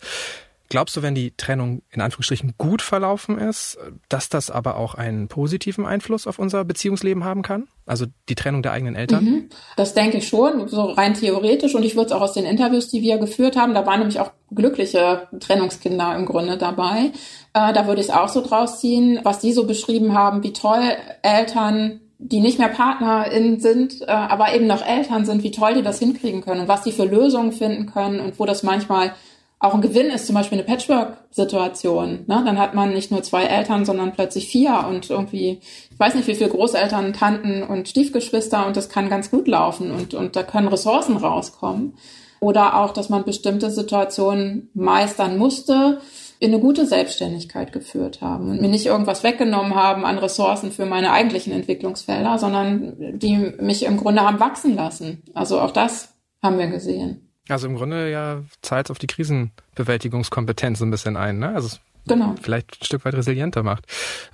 Glaubst 0.75 0.97
du, 0.97 1.01
wenn 1.01 1.15
die 1.15 1.31
Trennung 1.37 1.83
in 1.89 2.01
Anführungsstrichen 2.01 2.55
gut 2.57 2.81
verlaufen 2.81 3.37
ist, 3.37 3.77
dass 4.09 4.27
das 4.27 4.51
aber 4.51 4.75
auch 4.75 4.93
einen 4.93 5.29
positiven 5.29 5.85
Einfluss 5.85 6.27
auf 6.27 6.37
unser 6.37 6.65
Beziehungsleben 6.65 7.23
haben 7.23 7.43
kann? 7.43 7.69
Also 7.85 8.07
die 8.27 8.35
Trennung 8.35 8.61
der 8.61 8.73
eigenen 8.73 8.93
Eltern? 8.93 9.23
Mhm. 9.23 9.49
Das 9.77 9.93
denke 9.93 10.17
ich 10.17 10.27
schon, 10.27 10.67
so 10.67 10.83
rein 10.83 11.13
theoretisch. 11.13 11.75
Und 11.75 11.83
ich 11.83 11.95
würde 11.95 12.07
es 12.07 12.11
auch 12.11 12.19
aus 12.19 12.33
den 12.33 12.43
Interviews, 12.43 12.89
die 12.89 13.01
wir 13.01 13.19
geführt 13.19 13.55
haben, 13.55 13.73
da 13.73 13.85
waren 13.85 13.99
nämlich 13.99 14.19
auch 14.19 14.31
glückliche 14.53 15.29
Trennungskinder 15.39 16.13
im 16.13 16.25
Grunde 16.25 16.57
dabei. 16.57 17.13
Äh, 17.53 17.71
da 17.71 17.87
würde 17.87 18.01
ich 18.01 18.07
es 18.07 18.13
auch 18.13 18.27
so 18.27 18.45
draus 18.45 18.81
ziehen, 18.81 19.21
was 19.23 19.39
die 19.39 19.53
so 19.53 19.65
beschrieben 19.65 20.13
haben, 20.13 20.43
wie 20.43 20.51
toll 20.51 20.83
Eltern 21.21 22.01
die 22.17 22.41
nicht 22.41 22.59
mehr 22.59 22.69
PartnerInnen 22.69 23.61
sind, 23.61 24.01
äh, 24.01 24.05
aber 24.07 24.53
eben 24.53 24.67
noch 24.67 24.85
Eltern 24.85 25.23
sind, 25.23 25.41
wie 25.43 25.51
toll 25.51 25.75
die 25.75 25.83
das 25.83 25.99
hinkriegen 25.99 26.41
können 26.41 26.61
und 26.61 26.67
was 26.67 26.81
die 26.81 26.91
für 26.91 27.05
Lösungen 27.05 27.53
finden 27.53 27.85
können 27.85 28.19
und 28.19 28.39
wo 28.39 28.45
das 28.45 28.61
manchmal 28.61 29.13
auch 29.59 29.73
ein 29.73 29.81
Gewinn 29.81 30.07
ist, 30.07 30.27
zum 30.27 30.35
Beispiel 30.35 30.57
eine 30.57 30.67
Patchwork-Situation. 30.67 32.25
Ne? 32.27 32.43
Dann 32.45 32.59
hat 32.59 32.73
man 32.73 32.93
nicht 32.93 33.11
nur 33.11 33.23
zwei 33.23 33.45
Eltern, 33.45 33.85
sondern 33.85 34.11
plötzlich 34.11 34.47
vier 34.47 34.85
und 34.87 35.09
irgendwie, 35.09 35.59
ich 35.91 35.99
weiß 35.99 36.15
nicht, 36.15 36.27
wie 36.27 36.35
viele 36.35 36.49
Großeltern, 36.49 37.13
Tanten 37.13 37.63
und 37.63 37.87
Stiefgeschwister 37.87 38.67
und 38.67 38.75
das 38.75 38.89
kann 38.89 39.09
ganz 39.09 39.31
gut 39.31 39.47
laufen 39.47 39.91
und, 39.91 40.13
und 40.13 40.35
da 40.35 40.43
können 40.43 40.67
Ressourcen 40.67 41.17
rauskommen. 41.17 41.93
Oder 42.41 42.77
auch, 42.77 42.91
dass 42.91 43.09
man 43.09 43.23
bestimmte 43.23 43.71
Situationen 43.71 44.69
meistern 44.73 45.37
musste, 45.37 45.99
in 46.39 46.53
eine 46.53 46.61
gute 46.61 46.85
Selbstständigkeit 46.85 47.71
geführt 47.71 48.21
haben 48.21 48.49
und 48.49 48.61
mir 48.61 48.67
nicht 48.67 48.85
irgendwas 48.85 49.23
weggenommen 49.23 49.73
haben 49.73 50.05
an 50.05 50.17
Ressourcen 50.17 50.71
für 50.71 50.85
meine 50.85 51.11
eigentlichen 51.11 51.53
Entwicklungsfelder, 51.53 52.37
sondern 52.37 53.17
die 53.17 53.37
mich 53.59 53.83
im 53.85 53.97
Grunde 53.97 54.21
haben 54.21 54.39
wachsen 54.41 54.75
lassen. 54.75 55.23
Also 55.33 55.61
auch 55.61 55.71
das 55.71 56.13
haben 56.43 56.59
wir 56.59 56.67
gesehen. 56.67 57.24
Also 57.47 57.67
im 57.67 57.75
Grunde 57.75 58.09
ja 58.09 58.41
zahlt 58.61 58.89
auf 58.89 58.99
die 58.99 59.07
Krisenbewältigungskompetenz 59.07 60.79
so 60.79 60.85
ein 60.85 60.91
bisschen 60.91 61.15
ein, 61.15 61.39
ne? 61.39 61.49
Also 61.49 61.77
genau. 62.07 62.35
vielleicht 62.41 62.81
ein 62.81 62.85
Stück 62.85 63.05
weit 63.05 63.13
resilienter 63.13 63.63
macht. 63.63 63.85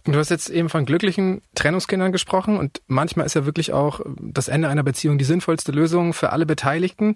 Und 0.06 0.14
du 0.14 0.20
hast 0.20 0.30
jetzt 0.30 0.50
eben 0.50 0.70
von 0.70 0.86
glücklichen 0.86 1.42
Trennungskindern 1.56 2.12
gesprochen 2.12 2.58
und 2.58 2.82
manchmal 2.88 3.26
ist 3.26 3.36
ja 3.36 3.46
wirklich 3.46 3.74
auch 3.74 4.02
das 4.20 4.48
Ende 4.48 4.70
einer 4.70 4.84
Beziehung 4.84 5.18
die 5.18 5.26
sinnvollste 5.26 5.72
Lösung 5.72 6.14
für 6.14 6.32
alle 6.32 6.46
Beteiligten. 6.46 7.16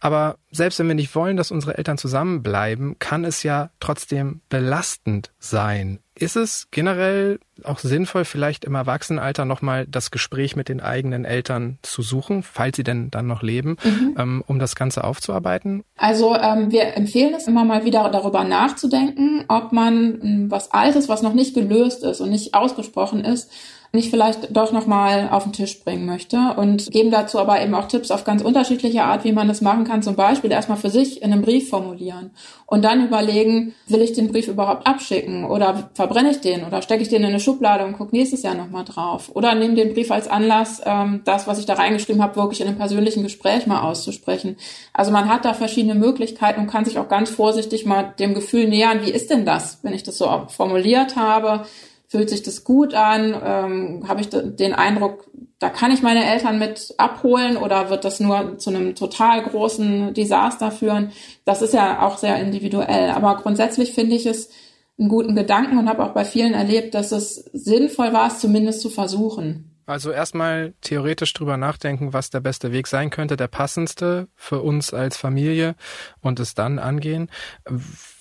Aber 0.00 0.36
selbst 0.50 0.78
wenn 0.78 0.88
wir 0.88 0.94
nicht 0.94 1.14
wollen, 1.14 1.36
dass 1.36 1.50
unsere 1.50 1.76
Eltern 1.76 1.98
zusammenbleiben, 1.98 2.98
kann 2.98 3.24
es 3.24 3.42
ja 3.42 3.70
trotzdem 3.80 4.40
belastend 4.48 5.32
sein. 5.38 5.98
Ist 6.14 6.36
es 6.36 6.68
generell 6.70 7.40
auch 7.64 7.78
sinnvoll, 7.78 8.24
vielleicht 8.24 8.64
im 8.64 8.74
Erwachsenenalter 8.74 9.44
nochmal 9.44 9.86
das 9.86 10.10
Gespräch 10.10 10.56
mit 10.56 10.68
den 10.68 10.80
eigenen 10.80 11.24
Eltern 11.24 11.78
zu 11.82 12.02
suchen, 12.02 12.42
falls 12.42 12.76
sie 12.76 12.84
denn 12.84 13.10
dann 13.10 13.26
noch 13.26 13.42
leben, 13.42 13.76
mhm. 13.82 14.14
ähm, 14.18 14.44
um 14.46 14.58
das 14.58 14.76
Ganze 14.76 15.04
aufzuarbeiten? 15.04 15.84
Also 15.96 16.34
ähm, 16.36 16.70
wir 16.70 16.96
empfehlen 16.96 17.34
es 17.34 17.46
immer 17.46 17.64
mal 17.64 17.84
wieder 17.84 18.08
darüber 18.10 18.44
nachzudenken, 18.44 19.44
ob 19.48 19.72
man 19.72 20.20
ähm, 20.22 20.50
was 20.50 20.72
Altes, 20.72 21.08
was 21.08 21.22
noch 21.22 21.34
nicht 21.34 21.54
gelöst 21.54 22.04
ist 22.04 22.20
und 22.20 22.30
nicht 22.30 22.54
ausgesprochen 22.54 23.24
ist, 23.24 23.50
nicht 23.92 24.10
vielleicht 24.10 24.54
doch 24.54 24.72
nochmal 24.72 25.28
auf 25.30 25.44
den 25.44 25.52
Tisch 25.52 25.82
bringen 25.82 26.04
möchte 26.04 26.54
und 26.56 26.90
geben 26.90 27.10
dazu 27.10 27.38
aber 27.38 27.62
eben 27.62 27.74
auch 27.74 27.88
Tipps 27.88 28.10
auf 28.10 28.24
ganz 28.24 28.42
unterschiedliche 28.42 29.04
Art, 29.04 29.24
wie 29.24 29.32
man 29.32 29.48
das 29.48 29.62
machen 29.62 29.84
kann. 29.84 30.02
Zum 30.02 30.14
Beispiel 30.14 30.52
erstmal 30.52 30.76
für 30.76 30.90
sich 30.90 31.22
in 31.22 31.32
einem 31.32 31.42
Brief 31.42 31.70
formulieren 31.70 32.30
und 32.66 32.84
dann 32.84 33.06
überlegen, 33.06 33.74
will 33.86 34.02
ich 34.02 34.12
den 34.12 34.30
Brief 34.30 34.48
überhaupt 34.48 34.86
abschicken 34.86 35.44
oder 35.44 35.90
verbrenne 35.94 36.30
ich 36.30 36.40
den 36.40 36.64
oder 36.64 36.82
stecke 36.82 37.02
ich 37.02 37.08
den 37.08 37.22
in 37.22 37.28
eine 37.28 37.40
Schublade 37.48 37.86
und 37.86 37.94
gucke 37.94 38.14
nächstes 38.14 38.42
Jahr 38.42 38.54
nochmal 38.54 38.84
drauf 38.84 39.30
oder 39.32 39.54
nehme 39.54 39.74
den 39.74 39.94
Brief 39.94 40.10
als 40.10 40.28
Anlass, 40.28 40.82
ähm, 40.84 41.22
das, 41.24 41.46
was 41.46 41.58
ich 41.58 41.64
da 41.64 41.74
reingeschrieben 41.74 42.22
habe, 42.22 42.36
wirklich 42.36 42.60
in 42.60 42.68
einem 42.68 42.76
persönlichen 42.76 43.22
Gespräch 43.22 43.66
mal 43.66 43.80
auszusprechen. 43.80 44.58
Also 44.92 45.12
man 45.12 45.30
hat 45.30 45.46
da 45.46 45.54
verschiedene 45.54 45.94
Möglichkeiten 45.94 46.60
und 46.60 46.66
kann 46.66 46.84
sich 46.84 46.98
auch 46.98 47.08
ganz 47.08 47.30
vorsichtig 47.30 47.86
mal 47.86 48.12
dem 48.18 48.34
Gefühl 48.34 48.68
nähern, 48.68 49.00
wie 49.02 49.10
ist 49.10 49.30
denn 49.30 49.46
das, 49.46 49.78
wenn 49.82 49.94
ich 49.94 50.02
das 50.02 50.18
so 50.18 50.28
formuliert 50.48 51.16
habe? 51.16 51.64
Fühlt 52.06 52.28
sich 52.28 52.42
das 52.42 52.64
gut 52.64 52.92
an? 52.92 53.34
Ähm, 53.42 54.04
Habe 54.06 54.20
ich 54.20 54.28
den 54.28 54.74
Eindruck, 54.74 55.24
da 55.58 55.70
kann 55.70 55.90
ich 55.90 56.02
meine 56.02 56.26
Eltern 56.30 56.58
mit 56.58 56.94
abholen 56.98 57.56
oder 57.56 57.88
wird 57.88 58.04
das 58.04 58.20
nur 58.20 58.58
zu 58.58 58.68
einem 58.68 58.94
total 58.94 59.42
großen 59.42 60.12
Desaster 60.12 60.70
führen? 60.70 61.12
Das 61.46 61.62
ist 61.62 61.72
ja 61.72 62.06
auch 62.06 62.18
sehr 62.18 62.38
individuell. 62.40 63.08
Aber 63.10 63.36
grundsätzlich 63.36 63.92
finde 63.94 64.16
ich 64.16 64.26
es 64.26 64.50
einen 64.98 65.08
guten 65.08 65.34
Gedanken 65.34 65.78
und 65.78 65.88
habe 65.88 66.04
auch 66.04 66.12
bei 66.12 66.24
vielen 66.24 66.54
erlebt, 66.54 66.94
dass 66.94 67.12
es 67.12 67.36
sinnvoll 67.52 68.12
war, 68.12 68.28
es 68.28 68.40
zumindest 68.40 68.80
zu 68.80 68.90
versuchen. 68.90 69.76
Also 69.86 70.10
erstmal 70.10 70.74
theoretisch 70.82 71.32
drüber 71.32 71.56
nachdenken, 71.56 72.12
was 72.12 72.28
der 72.28 72.40
beste 72.40 72.72
Weg 72.72 72.86
sein 72.88 73.08
könnte, 73.08 73.36
der 73.36 73.48
passendste 73.48 74.28
für 74.34 74.60
uns 74.60 74.92
als 74.92 75.16
Familie 75.16 75.76
und 76.20 76.40
es 76.40 76.54
dann 76.54 76.78
angehen. 76.78 77.30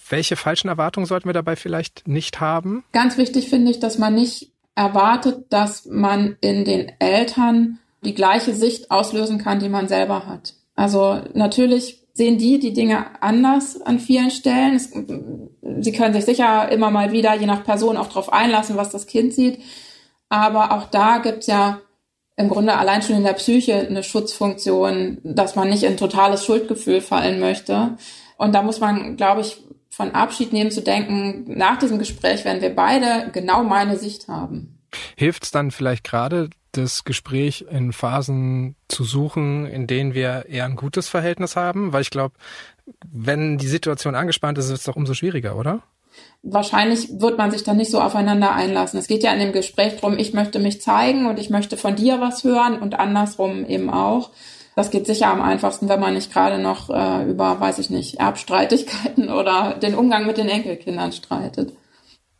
Welche 0.10 0.38
falschen 0.38 0.70
Erwartungen 0.70 1.06
sollten 1.06 1.28
wir 1.28 1.34
dabei 1.34 1.58
vielleicht 1.58 2.08
nicht 2.08 2.40
haben? 2.40 2.86
Ganz 2.94 3.18
wichtig 3.18 3.50
finde 3.50 3.72
ich, 3.72 3.80
dass 3.80 3.98
man 3.98 4.16
nicht 4.16 4.54
erwartet, 4.76 5.48
dass 5.50 5.86
man 5.86 6.38
in 6.40 6.64
den 6.64 6.90
Eltern 7.00 7.80
die 8.06 8.14
gleiche 8.14 8.54
Sicht 8.54 8.90
auslösen 8.90 9.38
kann, 9.38 9.60
die 9.60 9.70
man 9.70 9.90
selber 9.90 10.26
hat. 10.26 10.54
Also 10.76 11.22
natürlich 11.34 12.04
sehen 12.14 12.38
die 12.38 12.60
die 12.60 12.74
Dinge 12.74 13.22
anders 13.22 13.82
an 13.82 14.00
vielen 14.00 14.32
Stellen. 14.32 14.76
Es, 14.76 14.92
sie 15.82 15.92
können 15.92 16.14
sich 16.14 16.26
sicher 16.26 16.72
immer 16.72 16.92
mal 16.92 17.12
wieder, 17.12 17.36
je 17.36 17.46
nach 17.46 17.64
Person, 17.64 17.98
auch 17.98 18.08
darauf 18.08 18.32
einlassen, 18.32 18.78
was 18.78 18.90
das 18.90 19.08
Kind 19.08 19.34
sieht. 19.34 19.60
Aber 20.30 20.72
auch 20.72 20.86
da 20.86 21.20
gibt's 21.20 21.48
ja 21.48 21.80
im 22.36 22.50
Grunde 22.50 22.78
allein 22.78 23.02
schon 23.02 23.16
in 23.16 23.24
der 23.24 23.34
Psyche 23.34 23.76
eine 23.76 24.04
Schutzfunktion, 24.04 25.18
dass 25.24 25.56
man 25.56 25.70
nicht 25.70 25.84
in 25.84 25.98
totales 25.98 26.46
Schuldgefühl 26.46 27.02
fallen 27.02 27.40
möchte. 27.40 27.98
Und 28.38 28.54
da 28.54 28.62
muss 28.62 28.80
man, 28.80 29.18
glaube 29.18 29.42
ich, 29.42 29.58
von 29.90 30.12
Abschied 30.12 30.54
nehmen 30.54 30.70
zu 30.70 30.82
denken, 30.82 31.46
nach 31.48 31.80
diesem 31.80 31.98
Gespräch 31.98 32.46
werden 32.46 32.62
wir 32.62 32.76
beide 32.76 33.32
genau 33.32 33.64
meine 33.64 33.98
Sicht 33.98 34.28
haben. 34.28 34.78
Hilft 35.16 35.44
es 35.44 35.52
dann 35.52 35.72
vielleicht 35.72 36.04
gerade, 36.04 36.50
das 36.74 37.04
Gespräch 37.04 37.66
in 37.72 37.92
Phasen 37.92 38.76
zu 38.88 39.04
suchen, 39.04 39.66
in 39.66 39.88
denen 39.88 40.14
wir 40.14 40.46
eher 40.48 40.66
ein 40.66 40.76
gutes 40.76 41.10
Verhältnis 41.10 41.56
haben? 41.56 41.92
Weil 41.92 42.02
ich 42.02 42.12
glaube, 42.12 42.36
wenn 43.06 43.58
die 43.58 43.68
Situation 43.68 44.16
angespannt 44.16 44.58
ist, 44.58 44.66
ist 44.66 44.80
es 44.80 44.84
doch 44.84 44.96
umso 44.96 45.14
schwieriger, 45.14 45.58
oder? 45.58 45.84
Wahrscheinlich 46.42 47.20
wird 47.20 47.38
man 47.38 47.52
sich 47.52 47.64
dann 47.64 47.78
nicht 47.78 47.92
so 47.92 48.00
aufeinander 48.00 48.54
einlassen. 48.54 49.00
Es 49.00 49.08
geht 49.08 49.24
ja 49.24 49.34
in 49.34 49.40
dem 49.40 49.52
Gespräch 49.52 49.96
darum, 49.96 50.18
ich 50.18 50.34
möchte 50.34 50.60
mich 50.60 50.82
zeigen 50.82 51.26
und 51.26 51.40
ich 51.40 51.50
möchte 51.50 51.78
von 51.78 51.96
dir 51.96 52.22
was 52.22 52.44
hören 52.44 52.80
und 52.80 53.00
andersrum 53.00 53.66
eben 53.66 53.90
auch. 53.90 54.32
Das 54.76 54.92
geht 54.92 55.08
sicher 55.08 55.28
am 55.28 55.42
einfachsten, 55.42 55.90
wenn 55.90 56.00
man 56.00 56.14
nicht 56.14 56.32
gerade 56.32 56.60
noch 56.60 56.90
äh, 56.90 57.30
über, 57.30 57.60
weiß 57.60 57.80
ich 57.80 57.90
nicht, 57.90 58.20
Erbstreitigkeiten 58.20 59.30
oder 59.32 59.76
den 59.82 59.96
Umgang 59.96 60.26
mit 60.26 60.38
den 60.38 60.50
Enkelkindern 60.50 61.12
streitet. 61.12 61.74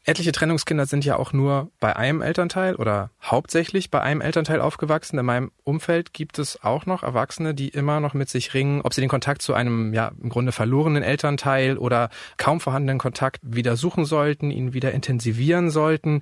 Etliche 0.10 0.32
Trennungskinder 0.32 0.86
sind 0.86 1.04
ja 1.04 1.20
auch 1.20 1.34
nur 1.34 1.70
bei 1.82 1.98
einem 1.98 2.22
Elternteil 2.22 2.76
oder 2.76 3.12
hauptsächlich 3.22 3.92
bei 3.92 4.00
einem 4.00 4.22
Elternteil 4.22 4.62
aufgewachsen. 4.62 5.20
In 5.20 5.26
meinem 5.26 5.52
Umfeld 5.66 6.14
gibt 6.14 6.40
es 6.40 6.64
auch 6.64 6.86
noch 6.86 7.04
Erwachsene, 7.04 7.54
die 7.54 7.68
immer 7.68 8.00
noch 8.00 8.14
mit 8.14 8.30
sich 8.30 8.54
ringen, 8.54 8.80
ob 8.84 8.94
sie 8.94 9.02
den 9.02 9.10
Kontakt 9.10 9.42
zu 9.42 9.54
einem 9.54 9.94
ja 9.94 10.14
im 10.24 10.30
Grunde 10.30 10.54
verlorenen 10.54 11.04
Elternteil 11.04 11.78
oder 11.78 12.10
kaum 12.38 12.62
vorhandenen 12.62 13.00
Kontakt 13.00 13.42
wieder 13.44 13.76
suchen 13.76 14.06
sollten, 14.06 14.50
ihn 14.50 14.74
wieder 14.74 14.94
intensivieren 14.94 15.70
sollten. 15.72 16.22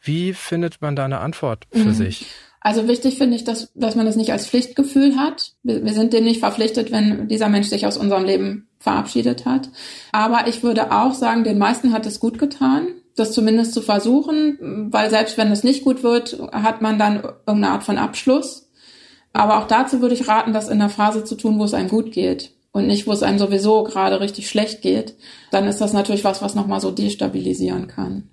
Wie 0.00 0.32
findet 0.32 0.80
man 0.80 0.96
da 0.96 1.04
eine 1.04 1.20
Antwort 1.20 1.66
für 1.70 1.88
mhm. 1.90 1.92
sich? 1.92 2.26
Also 2.60 2.88
wichtig 2.88 3.18
finde 3.18 3.36
ich, 3.36 3.44
dass, 3.44 3.72
dass 3.74 3.94
man 3.94 4.06
das 4.06 4.16
nicht 4.16 4.32
als 4.32 4.46
Pflichtgefühl 4.46 5.18
hat. 5.18 5.52
Wir, 5.62 5.84
wir 5.84 5.92
sind 5.92 6.14
dem 6.14 6.24
nicht 6.24 6.40
verpflichtet, 6.40 6.90
wenn 6.90 7.28
dieser 7.28 7.50
Mensch 7.50 7.66
sich 7.68 7.86
aus 7.86 7.98
unserem 7.98 8.24
Leben 8.24 8.68
verabschiedet 8.78 9.44
hat. 9.44 9.68
Aber 10.12 10.46
ich 10.46 10.62
würde 10.62 10.92
auch 10.92 11.12
sagen, 11.12 11.44
den 11.44 11.58
meisten 11.58 11.92
hat 11.92 12.06
es 12.06 12.18
gut 12.18 12.38
getan, 12.38 12.86
das 13.16 13.32
zumindest 13.32 13.74
zu 13.74 13.82
versuchen, 13.82 14.88
weil 14.90 15.10
selbst 15.10 15.36
wenn 15.38 15.52
es 15.52 15.64
nicht 15.64 15.84
gut 15.84 16.02
wird, 16.02 16.38
hat 16.52 16.80
man 16.80 16.98
dann 16.98 17.16
irgendeine 17.16 17.70
Art 17.70 17.84
von 17.84 17.98
Abschluss. 17.98 18.70
Aber 19.32 19.58
auch 19.58 19.66
dazu 19.66 20.00
würde 20.00 20.14
ich 20.14 20.28
raten, 20.28 20.52
das 20.52 20.68
in 20.68 20.78
der 20.78 20.88
Phase 20.88 21.24
zu 21.24 21.36
tun, 21.36 21.58
wo 21.58 21.64
es 21.64 21.74
einem 21.74 21.88
gut 21.88 22.12
geht 22.12 22.52
und 22.72 22.86
nicht, 22.86 23.06
wo 23.06 23.12
es 23.12 23.22
einem 23.22 23.38
sowieso 23.38 23.84
gerade 23.84 24.20
richtig 24.20 24.48
schlecht 24.48 24.82
geht. 24.82 25.14
Dann 25.50 25.66
ist 25.66 25.80
das 25.80 25.92
natürlich 25.92 26.24
was, 26.24 26.42
was 26.42 26.54
nochmal 26.54 26.80
so 26.80 26.90
destabilisieren 26.90 27.86
kann 27.88 28.28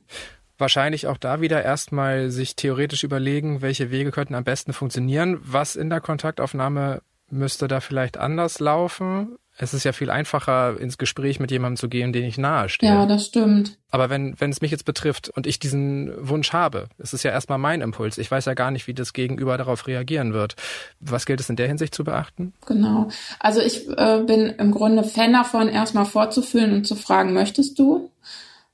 wahrscheinlich 0.59 1.07
auch 1.07 1.17
da 1.17 1.41
wieder 1.41 1.63
erstmal 1.63 2.29
sich 2.29 2.55
theoretisch 2.55 3.03
überlegen, 3.03 3.61
welche 3.61 3.91
Wege 3.91 4.11
könnten 4.11 4.35
am 4.35 4.43
besten 4.43 4.73
funktionieren. 4.73 5.39
Was 5.41 5.75
in 5.75 5.89
der 5.89 6.01
Kontaktaufnahme 6.01 7.01
müsste 7.29 7.67
da 7.67 7.79
vielleicht 7.79 8.17
anders 8.17 8.59
laufen? 8.59 9.37
Es 9.61 9.73
ist 9.73 9.83
ja 9.83 9.91
viel 9.91 10.09
einfacher, 10.09 10.79
ins 10.79 10.97
Gespräch 10.97 11.39
mit 11.39 11.51
jemandem 11.51 11.75
zu 11.75 11.89
gehen, 11.89 12.13
den 12.13 12.23
ich 12.23 12.37
nahe 12.37 12.69
stehe. 12.69 12.93
Ja, 12.93 13.05
das 13.05 13.25
stimmt. 13.25 13.77
Aber 13.91 14.09
wenn, 14.09 14.39
wenn 14.39 14.51
es 14.51 14.61
mich 14.61 14.71
jetzt 14.71 14.85
betrifft 14.85 15.29
und 15.29 15.45
ich 15.45 15.59
diesen 15.59 16.11
Wunsch 16.17 16.53
habe, 16.53 16.87
es 16.97 17.13
ist 17.13 17.23
ja 17.23 17.31
erstmal 17.31 17.57
mein 17.57 17.81
Impuls. 17.81 18.17
Ich 18.17 18.31
weiß 18.31 18.45
ja 18.45 18.53
gar 18.53 18.71
nicht, 18.71 18.87
wie 18.87 18.93
das 18.93 19.11
Gegenüber 19.11 19.57
darauf 19.57 19.85
reagieren 19.85 20.33
wird. 20.33 20.55
Was 21.01 21.25
gilt 21.25 21.41
es 21.41 21.49
in 21.49 21.57
der 21.57 21.67
Hinsicht 21.67 21.93
zu 21.93 22.05
beachten? 22.05 22.53
Genau. 22.67 23.09
Also 23.39 23.59
ich 23.59 23.89
äh, 23.89 24.23
bin 24.25 24.47
im 24.57 24.71
Grunde 24.71 25.03
Fan 25.03 25.33
davon, 25.33 25.67
erstmal 25.67 26.05
vorzufühlen 26.05 26.73
und 26.73 26.87
zu 26.87 26.95
fragen, 26.95 27.33
möchtest 27.33 27.77
du? 27.79 28.09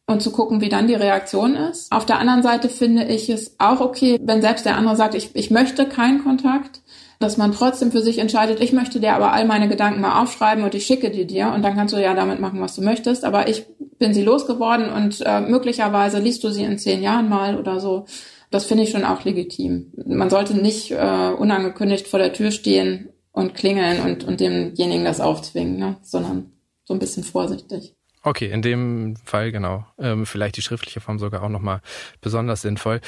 und 0.07 0.21
zu 0.21 0.31
gucken, 0.31 0.61
wie 0.61 0.69
dann 0.69 0.87
die 0.87 0.93
Reaktion 0.93 1.55
ist. 1.55 1.91
Auf 1.91 2.05
der 2.05 2.19
anderen 2.19 2.43
Seite 2.43 2.69
finde 2.69 3.05
ich 3.05 3.29
es 3.29 3.55
auch 3.57 3.79
okay, 3.79 4.19
wenn 4.21 4.41
selbst 4.41 4.65
der 4.65 4.77
andere 4.77 4.95
sagt, 4.95 5.15
ich, 5.15 5.35
ich 5.35 5.49
möchte 5.49 5.87
keinen 5.87 6.23
Kontakt, 6.23 6.81
dass 7.19 7.37
man 7.37 7.51
trotzdem 7.51 7.91
für 7.91 8.01
sich 8.01 8.19
entscheidet, 8.19 8.59
ich 8.59 8.73
möchte 8.73 8.99
dir 8.99 9.13
aber 9.13 9.31
all 9.31 9.45
meine 9.45 9.67
Gedanken 9.67 10.01
mal 10.01 10.21
aufschreiben 10.21 10.63
und 10.63 10.75
ich 10.75 10.85
schicke 10.85 11.11
die 11.11 11.25
dir 11.25 11.51
und 11.53 11.63
dann 11.63 11.75
kannst 11.75 11.93
du 11.93 12.01
ja 12.01 12.13
damit 12.13 12.39
machen, 12.39 12.61
was 12.61 12.75
du 12.75 12.81
möchtest. 12.81 13.23
Aber 13.23 13.47
ich 13.47 13.65
bin 13.97 14.13
sie 14.13 14.23
losgeworden 14.23 14.89
und 14.89 15.21
äh, 15.25 15.41
möglicherweise 15.41 16.19
liest 16.19 16.43
du 16.43 16.49
sie 16.49 16.63
in 16.63 16.77
zehn 16.77 17.01
Jahren 17.01 17.29
mal 17.29 17.57
oder 17.57 17.79
so. 17.79 18.05
Das 18.51 18.65
finde 18.65 18.83
ich 18.83 18.91
schon 18.91 19.05
auch 19.05 19.23
legitim. 19.23 19.91
Man 20.05 20.29
sollte 20.29 20.55
nicht 20.55 20.91
äh, 20.91 21.29
unangekündigt 21.37 22.07
vor 22.07 22.19
der 22.19 22.33
Tür 22.33 22.51
stehen 22.51 23.09
und 23.31 23.53
klingeln 23.53 24.01
und, 24.01 24.23
und 24.23 24.39
demjenigen 24.39 25.05
das 25.05 25.19
aufzwingen, 25.19 25.77
ne? 25.77 25.97
sondern 26.03 26.51
so 26.83 26.93
ein 26.93 26.99
bisschen 26.99 27.23
vorsichtig. 27.23 27.95
Okay, 28.23 28.49
in 28.49 28.61
dem 28.61 29.15
Fall 29.23 29.51
genau. 29.51 29.85
Ähm, 29.99 30.25
vielleicht 30.25 30.57
die 30.57 30.61
schriftliche 30.61 30.99
Form 30.99 31.19
sogar 31.19 31.43
auch 31.43 31.49
nochmal 31.49 31.81
besonders 32.21 32.61
sinnvoll. 32.61 33.01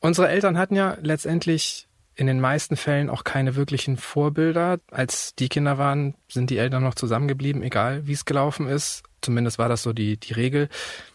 Unsere 0.00 0.28
Eltern 0.28 0.58
hatten 0.58 0.76
ja 0.76 0.96
letztendlich 1.02 1.88
in 2.20 2.26
den 2.26 2.38
meisten 2.38 2.76
Fällen 2.76 3.08
auch 3.08 3.24
keine 3.24 3.56
wirklichen 3.56 3.96
Vorbilder. 3.96 4.78
Als 4.90 5.34
die 5.34 5.48
Kinder 5.48 5.78
waren, 5.78 6.14
sind 6.28 6.50
die 6.50 6.58
Eltern 6.58 6.82
noch 6.82 6.94
zusammengeblieben, 6.94 7.62
egal 7.62 8.06
wie 8.06 8.12
es 8.12 8.26
gelaufen 8.26 8.68
ist. 8.68 9.04
Zumindest 9.22 9.58
war 9.58 9.70
das 9.70 9.82
so 9.82 9.94
die, 9.94 10.18
die 10.18 10.34
Regel. 10.34 10.68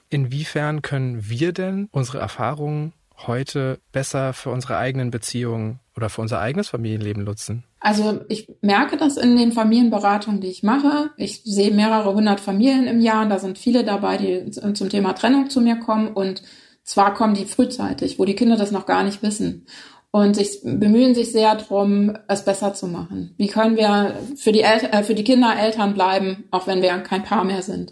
Inwiefern 0.10 0.82
können 0.82 1.30
wir 1.30 1.54
denn 1.54 1.90
unsere 1.92 2.18
Erfahrungen 2.18 2.94
heute 3.28 3.80
besser 3.92 4.34
für 4.34 4.50
unsere 4.50 4.78
eigenen 4.78 5.12
Beziehungen 5.12 5.80
oder 5.96 6.10
für 6.10 6.22
unser 6.22 6.40
eigenes 6.40 6.70
Familienleben 6.70 7.24
nutzen? 7.24 7.66
Also 7.80 8.22
ich 8.28 8.52
merke 8.62 8.98
das 8.98 9.16
in 9.16 9.38
den 9.38 9.52
Familienberatungen, 9.52 10.42
die 10.42 10.50
ich 10.50 10.64
mache. 10.64 11.12
Ich 11.18 11.44
sehe 11.44 11.70
mehrere 11.70 12.16
hundert 12.16 12.40
Familien 12.40 12.88
im 12.88 13.00
Jahr 13.00 13.22
und 13.22 13.30
da 13.30 13.38
sind 13.38 13.60
viele 13.60 13.84
dabei, 13.84 14.18
die 14.18 14.50
zum 14.50 14.90
Thema 14.90 15.14
Trennung 15.14 15.52
zu 15.52 15.62
mir 15.62 15.76
kommen 15.76 16.08
und 16.08 16.42
zwar 16.84 17.14
kommen 17.14 17.36
die 17.36 17.46
frühzeitig, 17.46 18.18
wo 18.18 18.26
die 18.26 18.36
Kinder 18.36 18.58
das 18.58 18.72
noch 18.72 18.88
gar 18.88 19.04
nicht 19.04 19.22
wissen 19.22 19.68
und 20.16 20.34
sich 20.34 20.62
bemühen 20.64 21.14
sich 21.14 21.34
sehr 21.34 21.56
darum, 21.56 22.18
es 22.30 22.46
besser 22.46 22.74
zu 22.74 22.88
machen. 22.88 23.34
Wie 23.36 23.48
können 23.48 23.76
wir 23.76 24.16
für 24.38 24.54
die, 24.54 24.62
El 24.62 24.80
äh, 24.90 25.04
für 25.04 25.14
die 25.14 25.26
Kinder 25.26 25.54
Eltern 25.60 25.94
bleiben, 25.94 26.46
auch 26.52 26.68
wenn 26.68 26.82
wir 26.82 26.98
kein 27.00 27.24
Paar 27.24 27.44
mehr 27.44 27.62
sind? 27.62 27.92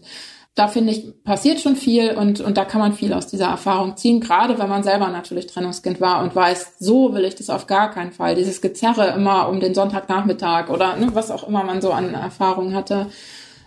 da 0.56 0.68
finde 0.68 0.92
ich, 0.92 1.24
passiert 1.24 1.60
schon 1.60 1.76
viel 1.76 2.12
und, 2.12 2.40
und 2.40 2.58
da 2.58 2.64
kann 2.64 2.80
man 2.80 2.94
viel 2.94 3.12
aus 3.14 3.26
dieser 3.26 3.48
Erfahrung 3.48 3.98
ziehen, 3.98 4.20
gerade 4.20 4.60
wenn 4.60 4.70
man 4.70 4.84
selber 4.84 5.08
natürlich 5.08 5.48
Trennungskind 5.48 6.00
war 6.00 6.22
und 6.22 6.36
weiß, 6.36 6.76
so 6.78 7.16
will 7.16 7.26
ich 7.26 7.34
das 7.34 7.50
auf 7.50 7.66
gar 7.66 7.90
keinen 7.90 8.12
Fall. 8.12 8.36
Dieses 8.36 8.62
Gezerre 8.62 9.16
immer 9.16 9.50
um 9.50 9.60
den 9.60 9.74
Sonntagnachmittag 9.74 10.70
oder 10.70 10.96
ne, 10.96 11.08
was 11.14 11.32
auch 11.32 11.48
immer 11.48 11.64
man 11.64 11.82
so 11.82 11.92
an 11.92 12.14
Erfahrungen 12.14 12.76
hatte. 12.76 13.08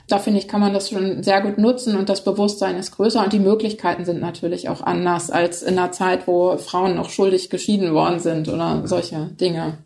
Da 0.09 0.19
finde 0.19 0.39
ich, 0.39 0.47
kann 0.47 0.61
man 0.61 0.73
das 0.73 0.91
schon 0.91 1.23
sehr 1.23 1.41
gut 1.41 1.59
nutzen 1.59 1.97
und 1.97 2.09
das 2.09 2.23
Bewusstsein 2.23 2.77
ist 2.77 2.93
größer 2.93 3.25
und 3.25 3.33
die 3.33 3.41
Möglichkeiten 3.41 4.05
sind 4.05 4.21
natürlich 4.21 4.69
auch 4.69 4.81
anders 4.81 5.31
als 5.31 5.63
in 5.63 5.79
einer 5.79 5.91
Zeit, 5.91 6.27
wo 6.27 6.57
Frauen 6.59 6.95
noch 6.95 7.11
schuldig 7.11 7.51
geschieden 7.51 7.93
worden 7.93 8.21
sind 8.21 8.49
oder 8.49 8.87
solche 8.87 9.27
Dinge. 9.41 9.79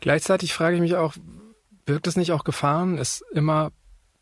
Gleichzeitig 0.00 0.52
frage 0.52 0.76
ich 0.76 0.82
mich 0.82 0.96
auch, 0.96 1.14
birgt 1.86 2.06
es 2.06 2.16
nicht 2.16 2.32
auch 2.32 2.44
Gefahren, 2.44 2.98
es 2.98 3.24
immer 3.32 3.70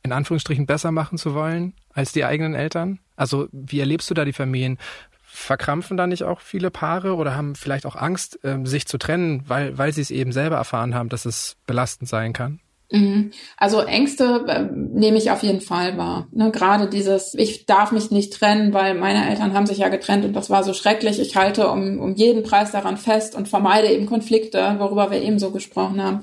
in 0.05 0.13
Anführungsstrichen 0.13 0.67
besser 0.67 0.93
machen 0.93 1.19
zu 1.19 1.35
wollen 1.35 1.75
als 1.93 2.13
die 2.13 2.25
eigenen 2.25 2.55
Eltern? 2.55 3.01
Also 3.17 3.49
wie 3.51 3.81
erlebst 3.81 4.09
du 4.11 4.15
da 4.15 4.25
die 4.25 4.33
Familien? 4.33 4.79
Verkrampfen 5.23 5.97
da 5.97 6.07
nicht 6.07 6.23
auch 6.23 6.41
viele 6.41 6.71
Paare 6.71 7.17
oder 7.17 7.35
haben 7.35 7.57
vielleicht 7.57 7.87
auch 7.87 7.97
Angst, 7.97 8.39
ähm, 8.45 8.67
sich 8.67 8.87
zu 8.87 8.99
trennen, 8.99 9.43
weil, 9.49 9.77
weil 9.77 9.93
sie 9.93 10.03
es 10.03 10.13
eben 10.13 10.31
selber 10.31 10.57
erfahren 10.57 10.95
haben, 10.95 11.09
dass 11.09 11.25
es 11.25 11.57
belastend 11.67 12.09
sein 12.09 12.33
kann? 12.33 12.61
Mhm. 12.95 13.33
Also 13.57 13.81
Ängste 13.81 14.45
äh, 14.47 14.63
nehme 14.73 15.19
ich 15.19 15.33
auf 15.33 15.43
jeden 15.43 15.61
Fall 15.61 15.99
wahr. 15.99 16.29
Ne, 16.31 16.53
gerade 16.53 16.89
dieses, 16.89 17.35
ich 17.35 17.67
darf 17.67 17.91
mich 17.91 18.13
nicht 18.13 18.33
trennen, 18.33 18.73
weil 18.73 18.95
meine 18.95 19.29
Eltern 19.29 19.53
haben 19.53 19.67
sich 19.67 19.79
ja 19.79 19.89
getrennt 19.89 20.25
und 20.25 20.33
das 20.33 20.49
war 20.49 20.63
so 20.63 20.73
schrecklich. 20.73 21.19
Ich 21.19 21.35
halte 21.35 21.69
um, 21.69 21.99
um 21.99 22.15
jeden 22.15 22.45
Preis 22.45 22.71
daran 22.71 22.97
fest 22.97 23.35
und 23.35 23.49
vermeide 23.49 23.89
eben 23.89 24.07
Konflikte, 24.07 24.77
worüber 24.79 25.11
wir 25.11 25.21
eben 25.21 25.41
so 25.41 25.51
gesprochen 25.51 26.01
haben. 26.01 26.21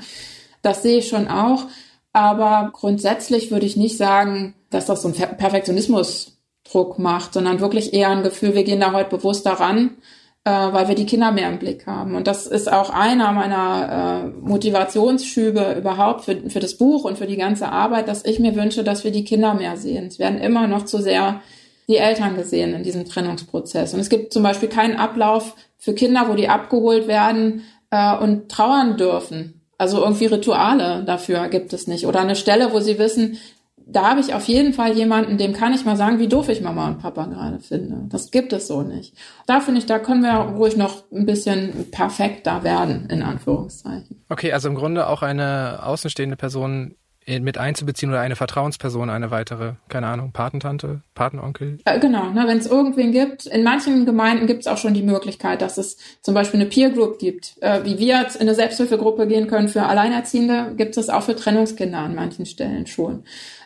Das 0.61 0.81
sehe 0.81 0.99
ich 0.99 1.09
schon 1.09 1.27
auch. 1.27 1.65
Aber 2.13 2.71
grundsätzlich 2.73 3.51
würde 3.51 3.65
ich 3.65 3.75
nicht 3.75 3.97
sagen, 3.97 4.53
dass 4.69 4.85
das 4.85 5.01
so 5.01 5.09
ein 5.09 5.13
Perfektionismus 5.13 6.37
Druck 6.63 6.99
macht, 6.99 7.33
sondern 7.33 7.59
wirklich 7.59 7.93
eher 7.93 8.09
ein 8.09 8.23
Gefühl, 8.23 8.55
wir 8.55 8.63
gehen 8.63 8.79
da 8.79 8.93
heute 8.93 9.09
bewusst 9.17 9.45
daran, 9.45 9.97
äh, 10.43 10.51
weil 10.51 10.87
wir 10.87 10.95
die 10.95 11.05
Kinder 11.05 11.31
mehr 11.31 11.49
im 11.49 11.59
Blick 11.59 11.85
haben. 11.85 12.15
Und 12.15 12.27
das 12.27 12.47
ist 12.47 12.71
auch 12.71 12.89
einer 12.89 13.31
meiner 13.31 14.23
äh, 14.23 14.47
Motivationsschübe 14.47 15.75
überhaupt 15.77 16.25
für, 16.25 16.49
für 16.49 16.59
das 16.59 16.75
Buch 16.75 17.03
und 17.03 17.17
für 17.17 17.27
die 17.27 17.37
ganze 17.37 17.69
Arbeit, 17.69 18.07
dass 18.07 18.25
ich 18.25 18.39
mir 18.39 18.55
wünsche, 18.55 18.83
dass 18.83 19.03
wir 19.03 19.11
die 19.11 19.23
Kinder 19.23 19.53
mehr 19.53 19.77
sehen. 19.77 20.07
Es 20.07 20.17
werden 20.17 20.39
immer 20.39 20.67
noch 20.67 20.85
zu 20.85 21.01
sehr 21.01 21.41
die 21.87 21.97
Eltern 21.97 22.35
gesehen 22.35 22.73
in 22.73 22.83
diesem 22.83 23.05
Trennungsprozess. 23.05 23.93
Und 23.93 23.99
es 23.99 24.09
gibt 24.09 24.33
zum 24.33 24.43
Beispiel 24.43 24.69
keinen 24.69 24.95
Ablauf 24.95 25.55
für 25.77 25.93
Kinder, 25.93 26.27
wo 26.27 26.33
die 26.33 26.47
abgeholt 26.47 27.07
werden 27.07 27.63
äh, 27.91 28.17
und 28.17 28.49
trauern 28.49 28.97
dürfen. 28.97 29.61
Also 29.77 30.01
irgendwie 30.01 30.27
Rituale 30.27 31.03
dafür 31.05 31.49
gibt 31.49 31.73
es 31.73 31.87
nicht. 31.87 32.05
Oder 32.05 32.21
eine 32.21 32.35
Stelle, 32.35 32.71
wo 32.71 32.79
sie 32.79 32.97
wissen, 32.97 33.37
da 33.85 34.09
habe 34.09 34.19
ich 34.19 34.33
auf 34.33 34.45
jeden 34.47 34.73
Fall 34.73 34.93
jemanden, 34.93 35.37
dem 35.37 35.53
kann 35.53 35.73
ich 35.73 35.85
mal 35.85 35.97
sagen, 35.97 36.19
wie 36.19 36.27
doof 36.27 36.49
ich 36.49 36.61
Mama 36.61 36.87
und 36.87 36.99
Papa 36.99 37.25
gerade 37.25 37.59
finde. 37.59 38.07
Das 38.09 38.31
gibt 38.31 38.53
es 38.53 38.67
so 38.67 38.81
nicht. 38.81 39.15
Da 39.47 39.59
finde 39.59 39.79
ich, 39.79 39.85
da 39.85 39.99
können 39.99 40.21
wir 40.21 40.55
ruhig 40.55 40.77
noch 40.77 41.03
ein 41.11 41.25
bisschen 41.25 41.89
perfekter 41.91 42.63
werden, 42.63 43.07
in 43.09 43.21
Anführungszeichen. 43.21 44.23
Okay, 44.29 44.53
also 44.53 44.69
im 44.69 44.75
Grunde 44.75 45.07
auch 45.07 45.21
eine 45.21 45.81
außenstehende 45.83 46.35
Person 46.35 46.95
mit 47.27 47.57
einzubeziehen 47.57 48.09
oder 48.09 48.19
eine 48.19 48.35
Vertrauensperson, 48.35 49.09
eine 49.09 49.29
weitere, 49.29 49.73
keine 49.89 50.07
Ahnung, 50.07 50.31
Patentante, 50.31 51.01
Patenonkel? 51.13 51.77
Äh, 51.85 51.99
genau, 51.99 52.31
ne, 52.31 52.45
wenn 52.47 52.57
es 52.57 52.65
irgendwen 52.65 53.11
gibt. 53.11 53.45
In 53.45 53.63
manchen 53.63 54.05
Gemeinden 54.05 54.47
gibt 54.47 54.61
es 54.61 54.67
auch 54.67 54.77
schon 54.77 54.95
die 54.95 55.03
Möglichkeit, 55.03 55.61
dass 55.61 55.77
es 55.77 55.97
zum 56.21 56.33
Beispiel 56.33 56.59
eine 56.59 56.69
Peer 56.69 56.89
Group 56.89 57.19
gibt. 57.19 57.57
Äh, 57.61 57.85
wie 57.85 57.99
wir 57.99 58.21
jetzt 58.21 58.35
in 58.35 58.41
eine 58.41 58.55
Selbsthilfegruppe 58.55 59.27
gehen 59.27 59.47
können 59.47 59.67
für 59.67 59.83
Alleinerziehende, 59.83 60.73
gibt 60.75 60.97
es 60.97 61.09
auch 61.09 61.23
für 61.23 61.35
Trennungskinder 61.35 61.99
an 61.99 62.15
manchen 62.15 62.47
Stellen 62.47 62.87
schon. 62.87 63.23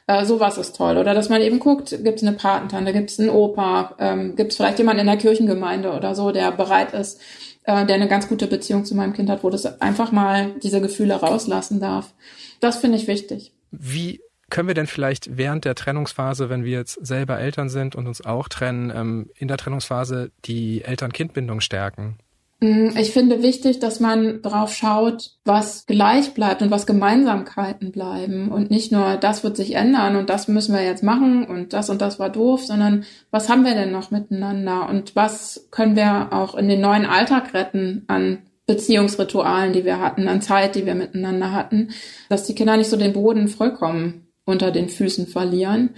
Äh, 0.07 0.25
sowas 0.25 0.57
ist 0.57 0.75
toll. 0.75 0.97
Oder 0.97 1.13
dass 1.13 1.29
man 1.29 1.41
eben 1.41 1.59
guckt, 1.59 1.89
gibt 2.03 2.21
es 2.21 2.27
eine 2.27 2.35
Patentante, 2.35 2.93
gibt 2.93 3.09
es 3.09 3.19
einen 3.19 3.29
Opa, 3.29 3.95
ähm, 3.99 4.35
gibt 4.35 4.51
es 4.51 4.57
vielleicht 4.57 4.77
jemanden 4.77 5.01
in 5.01 5.07
der 5.07 5.17
Kirchengemeinde 5.17 5.93
oder 5.93 6.13
so, 6.13 6.31
der 6.31 6.51
bereit 6.51 6.93
ist, 6.93 7.19
äh, 7.63 7.85
der 7.85 7.95
eine 7.95 8.07
ganz 8.07 8.27
gute 8.27 8.45
Beziehung 8.45 8.85
zu 8.85 8.93
meinem 8.95 9.13
Kind 9.13 9.29
hat, 9.29 9.43
wo 9.43 9.49
das 9.49 9.81
einfach 9.81 10.11
mal 10.11 10.53
diese 10.61 10.79
Gefühle 10.79 11.15
rauslassen 11.15 11.79
darf. 11.79 12.13
Das 12.59 12.77
finde 12.77 12.97
ich 12.97 13.07
wichtig. 13.07 13.53
Wie 13.71 14.21
können 14.51 14.67
wir 14.67 14.75
denn 14.75 14.85
vielleicht 14.85 15.37
während 15.37 15.65
der 15.65 15.73
Trennungsphase, 15.73 16.49
wenn 16.49 16.63
wir 16.63 16.77
jetzt 16.77 17.03
selber 17.03 17.39
Eltern 17.39 17.69
sind 17.69 17.95
und 17.95 18.05
uns 18.05 18.23
auch 18.23 18.47
trennen, 18.47 18.91
ähm, 18.95 19.29
in 19.35 19.47
der 19.47 19.57
Trennungsphase 19.57 20.31
die 20.45 20.83
Eltern-Kind-Bindung 20.83 21.61
stärken? 21.61 22.19
Mm, 22.61 22.89
ich 22.97 23.11
finde 23.11 23.43
wichtig, 23.43 23.79
dass 23.79 23.99
man 23.99 24.41
drauf 24.41 24.73
schaut, 24.73 25.31
was 25.43 25.85
gleich 25.85 26.33
bleibt 26.33 26.61
und 26.61 26.71
was 26.71 26.85
Gemeinsamkeiten 26.85 27.91
bleiben 27.91 28.49
und 28.49 28.71
nicht 28.71 28.91
nur, 28.91 29.17
das 29.17 29.43
wird 29.43 29.57
sich 29.57 29.75
ändern 29.75 30.15
und 30.15 30.29
das 30.29 30.47
müssen 30.47 30.73
wir 30.73 30.83
jetzt 30.83 31.03
machen 31.03 31.45
und 31.45 31.73
das 31.73 31.89
und 31.89 32.01
das 32.01 32.17
war 32.17 32.29
doof, 32.29 32.65
sondern 32.65 33.03
was 33.29 33.49
haben 33.49 33.65
wir 33.65 33.75
denn 33.75 33.91
noch 33.91 34.09
miteinander 34.11 34.87
und 34.89 35.15
was 35.15 35.67
können 35.71 35.95
wir 35.95 36.31
auch 36.31 36.55
in 36.55 36.69
den 36.69 36.81
neuen 36.81 37.05
Alltag 37.05 37.53
retten 37.53 38.03
an 38.07 38.39
Beziehungsritualen, 38.67 39.73
die 39.73 39.85
wir 39.85 39.99
hatten, 39.99 40.27
an 40.27 40.41
Zeit, 40.41 40.75
die 40.75 40.85
wir 40.85 40.95
miteinander 40.95 41.51
hatten, 41.51 41.89
dass 42.29 42.45
die 42.45 42.55
Kinder 42.55 42.77
nicht 42.77 42.89
so 42.89 42.97
den 42.97 43.13
Boden 43.13 43.47
vollkommen 43.47 44.27
unter 44.45 44.71
den 44.71 44.89
Füßen 44.89 45.27
verlieren 45.27 45.91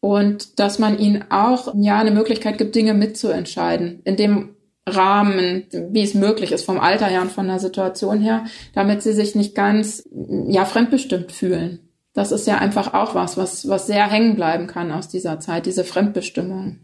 und 0.00 0.60
dass 0.60 0.78
man 0.78 0.98
ihnen 0.98 1.24
auch 1.30 1.74
ja 1.74 1.98
eine 1.98 2.10
Möglichkeit 2.12 2.58
gibt, 2.58 2.74
Dinge 2.74 2.94
mitzuentscheiden, 2.94 4.00
in 4.04 4.16
dem 4.16 4.55
Rahmen, 4.86 5.64
wie 5.90 6.02
es 6.02 6.14
möglich 6.14 6.52
ist, 6.52 6.64
vom 6.64 6.78
Alter 6.78 7.06
her 7.06 7.22
und 7.22 7.32
von 7.32 7.48
der 7.48 7.58
Situation 7.58 8.20
her, 8.20 8.44
damit 8.72 9.02
sie 9.02 9.12
sich 9.12 9.34
nicht 9.34 9.54
ganz, 9.54 10.08
ja, 10.46 10.64
fremdbestimmt 10.64 11.32
fühlen. 11.32 11.80
Das 12.12 12.32
ist 12.32 12.46
ja 12.46 12.58
einfach 12.58 12.94
auch 12.94 13.14
was, 13.14 13.36
was, 13.36 13.68
was 13.68 13.86
sehr 13.86 14.08
hängen 14.08 14.36
bleiben 14.36 14.66
kann 14.66 14.92
aus 14.92 15.08
dieser 15.08 15.40
Zeit, 15.40 15.66
diese 15.66 15.84
Fremdbestimmung. 15.84 16.78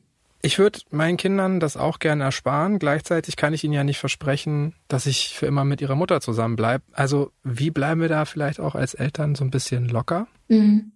Ich 0.45 0.59
würde 0.59 0.81
meinen 0.91 1.17
Kindern 1.17 1.61
das 1.61 1.77
auch 1.77 2.01
gerne 2.01 2.25
ersparen. 2.25 2.81
Gleichzeitig 2.81 3.37
kann 3.37 3.55
ich 3.55 3.63
ihnen 3.63 3.73
ja 3.73 3.85
nicht 3.85 3.99
versprechen, 3.99 4.75
dass 4.89 5.07
ich 5.07 5.35
für 5.37 5.47
immer 5.47 5.65
mit 5.65 5.81
ihrer 5.81 5.95
Mutter 5.95 6.21
zusammenbleibe. 6.21 6.83
Also 6.93 7.31
wie 7.45 7.71
bleiben 7.71 8.01
wir 8.01 8.09
da 8.09 8.25
vielleicht 8.25 8.59
auch 8.59 8.75
als 8.75 8.95
Eltern 8.95 9.37
so 9.37 9.45
ein 9.45 9.53
bisschen 9.53 9.89
locker? 9.89 10.27
Mhm 10.49 10.93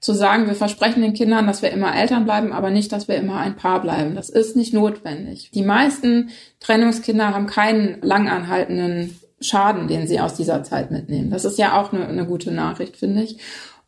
zu 0.00 0.12
sagen, 0.12 0.46
wir 0.46 0.54
versprechen 0.54 1.02
den 1.02 1.14
Kindern, 1.14 1.46
dass 1.46 1.62
wir 1.62 1.70
immer 1.70 1.94
Eltern 1.94 2.24
bleiben, 2.24 2.52
aber 2.52 2.70
nicht, 2.70 2.92
dass 2.92 3.08
wir 3.08 3.16
immer 3.16 3.38
ein 3.38 3.56
Paar 3.56 3.80
bleiben. 3.80 4.14
Das 4.14 4.28
ist 4.28 4.56
nicht 4.56 4.74
notwendig. 4.74 5.50
Die 5.52 5.62
meisten 5.62 6.30
Trennungskinder 6.58 7.34
haben 7.34 7.46
keinen 7.46 8.00
langanhaltenden 8.02 9.18
Schaden, 9.40 9.88
den 9.88 10.06
sie 10.06 10.20
aus 10.20 10.34
dieser 10.34 10.62
Zeit 10.64 10.90
mitnehmen. 10.90 11.30
Das 11.30 11.44
ist 11.44 11.58
ja 11.58 11.80
auch 11.80 11.92
eine, 11.92 12.06
eine 12.06 12.26
gute 12.26 12.52
Nachricht, 12.52 12.96
finde 12.96 13.22
ich. 13.22 13.38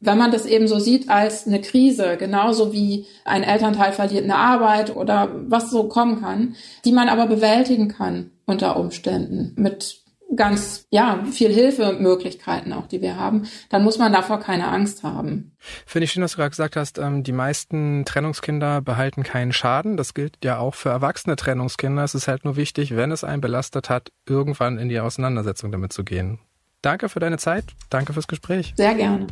Wenn 0.00 0.18
man 0.18 0.32
das 0.32 0.46
eben 0.46 0.66
so 0.66 0.78
sieht 0.80 1.08
als 1.10 1.46
eine 1.46 1.60
Krise, 1.60 2.16
genauso 2.16 2.72
wie 2.72 3.06
ein 3.24 3.44
Elternteil 3.44 3.92
verliert 3.92 4.24
eine 4.24 4.36
Arbeit 4.36 4.96
oder 4.96 5.30
was 5.46 5.70
so 5.70 5.84
kommen 5.84 6.20
kann, 6.20 6.56
die 6.84 6.92
man 6.92 7.08
aber 7.08 7.26
bewältigen 7.26 7.88
kann 7.88 8.30
unter 8.44 8.76
Umständen 8.76 9.52
mit 9.56 10.01
ganz, 10.36 10.86
ja, 10.90 11.24
viel 11.30 11.52
Hilfemöglichkeiten 11.52 12.72
auch, 12.72 12.86
die 12.86 13.00
wir 13.00 13.16
haben, 13.16 13.46
dann 13.68 13.84
muss 13.84 13.98
man 13.98 14.12
davor 14.12 14.40
keine 14.40 14.68
Angst 14.68 15.02
haben. 15.02 15.56
Finde 15.86 16.04
ich 16.04 16.12
schön, 16.12 16.22
dass 16.22 16.32
du 16.32 16.38
gerade 16.38 16.50
gesagt 16.50 16.76
hast, 16.76 16.98
ähm, 16.98 17.22
die 17.22 17.32
meisten 17.32 18.04
Trennungskinder 18.04 18.80
behalten 18.80 19.22
keinen 19.22 19.52
Schaden. 19.52 19.96
Das 19.96 20.14
gilt 20.14 20.38
ja 20.44 20.58
auch 20.58 20.74
für 20.74 20.88
erwachsene 20.88 21.36
Trennungskinder. 21.36 22.04
Es 22.04 22.14
ist 22.14 22.28
halt 22.28 22.44
nur 22.44 22.56
wichtig, 22.56 22.96
wenn 22.96 23.12
es 23.12 23.24
einen 23.24 23.40
belastet 23.40 23.90
hat, 23.90 24.10
irgendwann 24.26 24.78
in 24.78 24.88
die 24.88 25.00
Auseinandersetzung 25.00 25.70
damit 25.72 25.92
zu 25.92 26.04
gehen. 26.04 26.38
Danke 26.82 27.08
für 27.08 27.20
deine 27.20 27.38
Zeit. 27.38 27.64
Danke 27.90 28.12
fürs 28.12 28.26
Gespräch. 28.26 28.74
Sehr 28.76 28.94
gerne. 28.94 29.26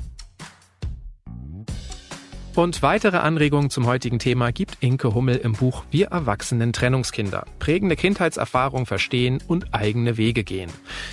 Und 2.56 2.82
weitere 2.82 3.18
Anregungen 3.18 3.70
zum 3.70 3.86
heutigen 3.86 4.18
Thema 4.18 4.50
gibt 4.50 4.78
Inke 4.80 5.14
Hummel 5.14 5.36
im 5.36 5.52
Buch 5.52 5.84
Wir 5.92 6.08
Erwachsenen 6.08 6.72
Trennungskinder. 6.72 7.44
Prägende 7.60 7.94
Kindheitserfahrung 7.94 8.86
verstehen 8.86 9.40
und 9.46 9.72
eigene 9.72 10.16
Wege 10.16 10.42
gehen. 10.42 10.70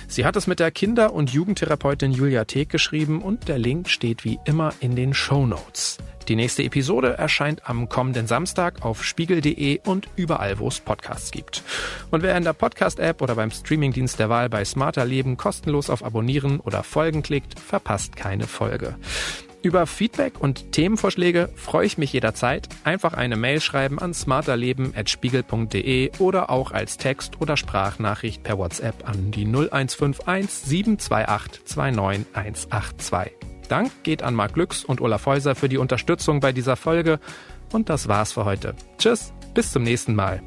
Sie 0.08 0.24
hat 0.24 0.34
es 0.34 0.48
mit 0.48 0.58
der 0.58 0.72
Kinder- 0.72 1.12
und 1.12 1.30
Jugendtherapeutin 1.30 2.10
Julia 2.10 2.44
Teek 2.44 2.70
geschrieben 2.70 3.22
und 3.22 3.46
der 3.46 3.58
Link 3.58 3.88
steht 3.88 4.24
wie 4.24 4.40
immer 4.46 4.74
in 4.80 4.96
den 4.96 5.14
Show 5.14 5.46
Notes. 5.46 5.98
Die 6.26 6.36
nächste 6.36 6.64
Episode 6.64 7.16
erscheint 7.16 7.70
am 7.70 7.88
kommenden 7.88 8.26
Samstag 8.26 8.84
auf 8.84 9.04
spiegel.de 9.04 9.80
und 9.86 10.08
überall, 10.16 10.58
wo 10.58 10.68
es 10.68 10.80
Podcasts 10.80 11.30
gibt. 11.30 11.62
Und 12.10 12.22
wer 12.22 12.36
in 12.36 12.44
der 12.44 12.52
Podcast-App 12.52 13.22
oder 13.22 13.36
beim 13.36 13.50
Streamingdienst 13.50 14.18
der 14.18 14.28
Wahl 14.28 14.50
bei 14.50 14.64
Smarter 14.64 15.06
Leben 15.06 15.36
kostenlos 15.36 15.88
auf 15.88 16.04
Abonnieren 16.04 16.60
oder 16.60 16.82
Folgen 16.82 17.22
klickt, 17.22 17.58
verpasst 17.58 18.16
keine 18.16 18.46
Folge. 18.46 18.96
Über 19.60 19.86
Feedback 19.86 20.40
und 20.40 20.70
Themenvorschläge 20.72 21.48
freue 21.56 21.84
ich 21.84 21.98
mich 21.98 22.12
jederzeit. 22.12 22.68
Einfach 22.84 23.14
eine 23.14 23.36
Mail 23.36 23.60
schreiben 23.60 23.98
an 23.98 24.14
smarterleben.spiegel.de 24.14 26.12
oder 26.18 26.50
auch 26.50 26.70
als 26.70 26.96
Text- 26.96 27.40
oder 27.40 27.56
Sprachnachricht 27.56 28.44
per 28.44 28.56
WhatsApp 28.56 29.08
an 29.08 29.32
die 29.32 29.44
0151 29.44 30.50
728 30.50 31.64
29182. 31.64 33.32
Dank 33.68 33.90
geht 34.04 34.22
an 34.22 34.34
Marc 34.34 34.54
Glücks 34.54 34.84
und 34.84 35.00
Olaf 35.00 35.26
Häuser 35.26 35.54
für 35.54 35.68
die 35.68 35.78
Unterstützung 35.78 36.40
bei 36.40 36.52
dieser 36.52 36.76
Folge. 36.76 37.18
Und 37.72 37.90
das 37.90 38.08
war's 38.08 38.32
für 38.32 38.44
heute. 38.44 38.74
Tschüss, 38.96 39.32
bis 39.54 39.72
zum 39.72 39.82
nächsten 39.82 40.14
Mal. 40.14 40.40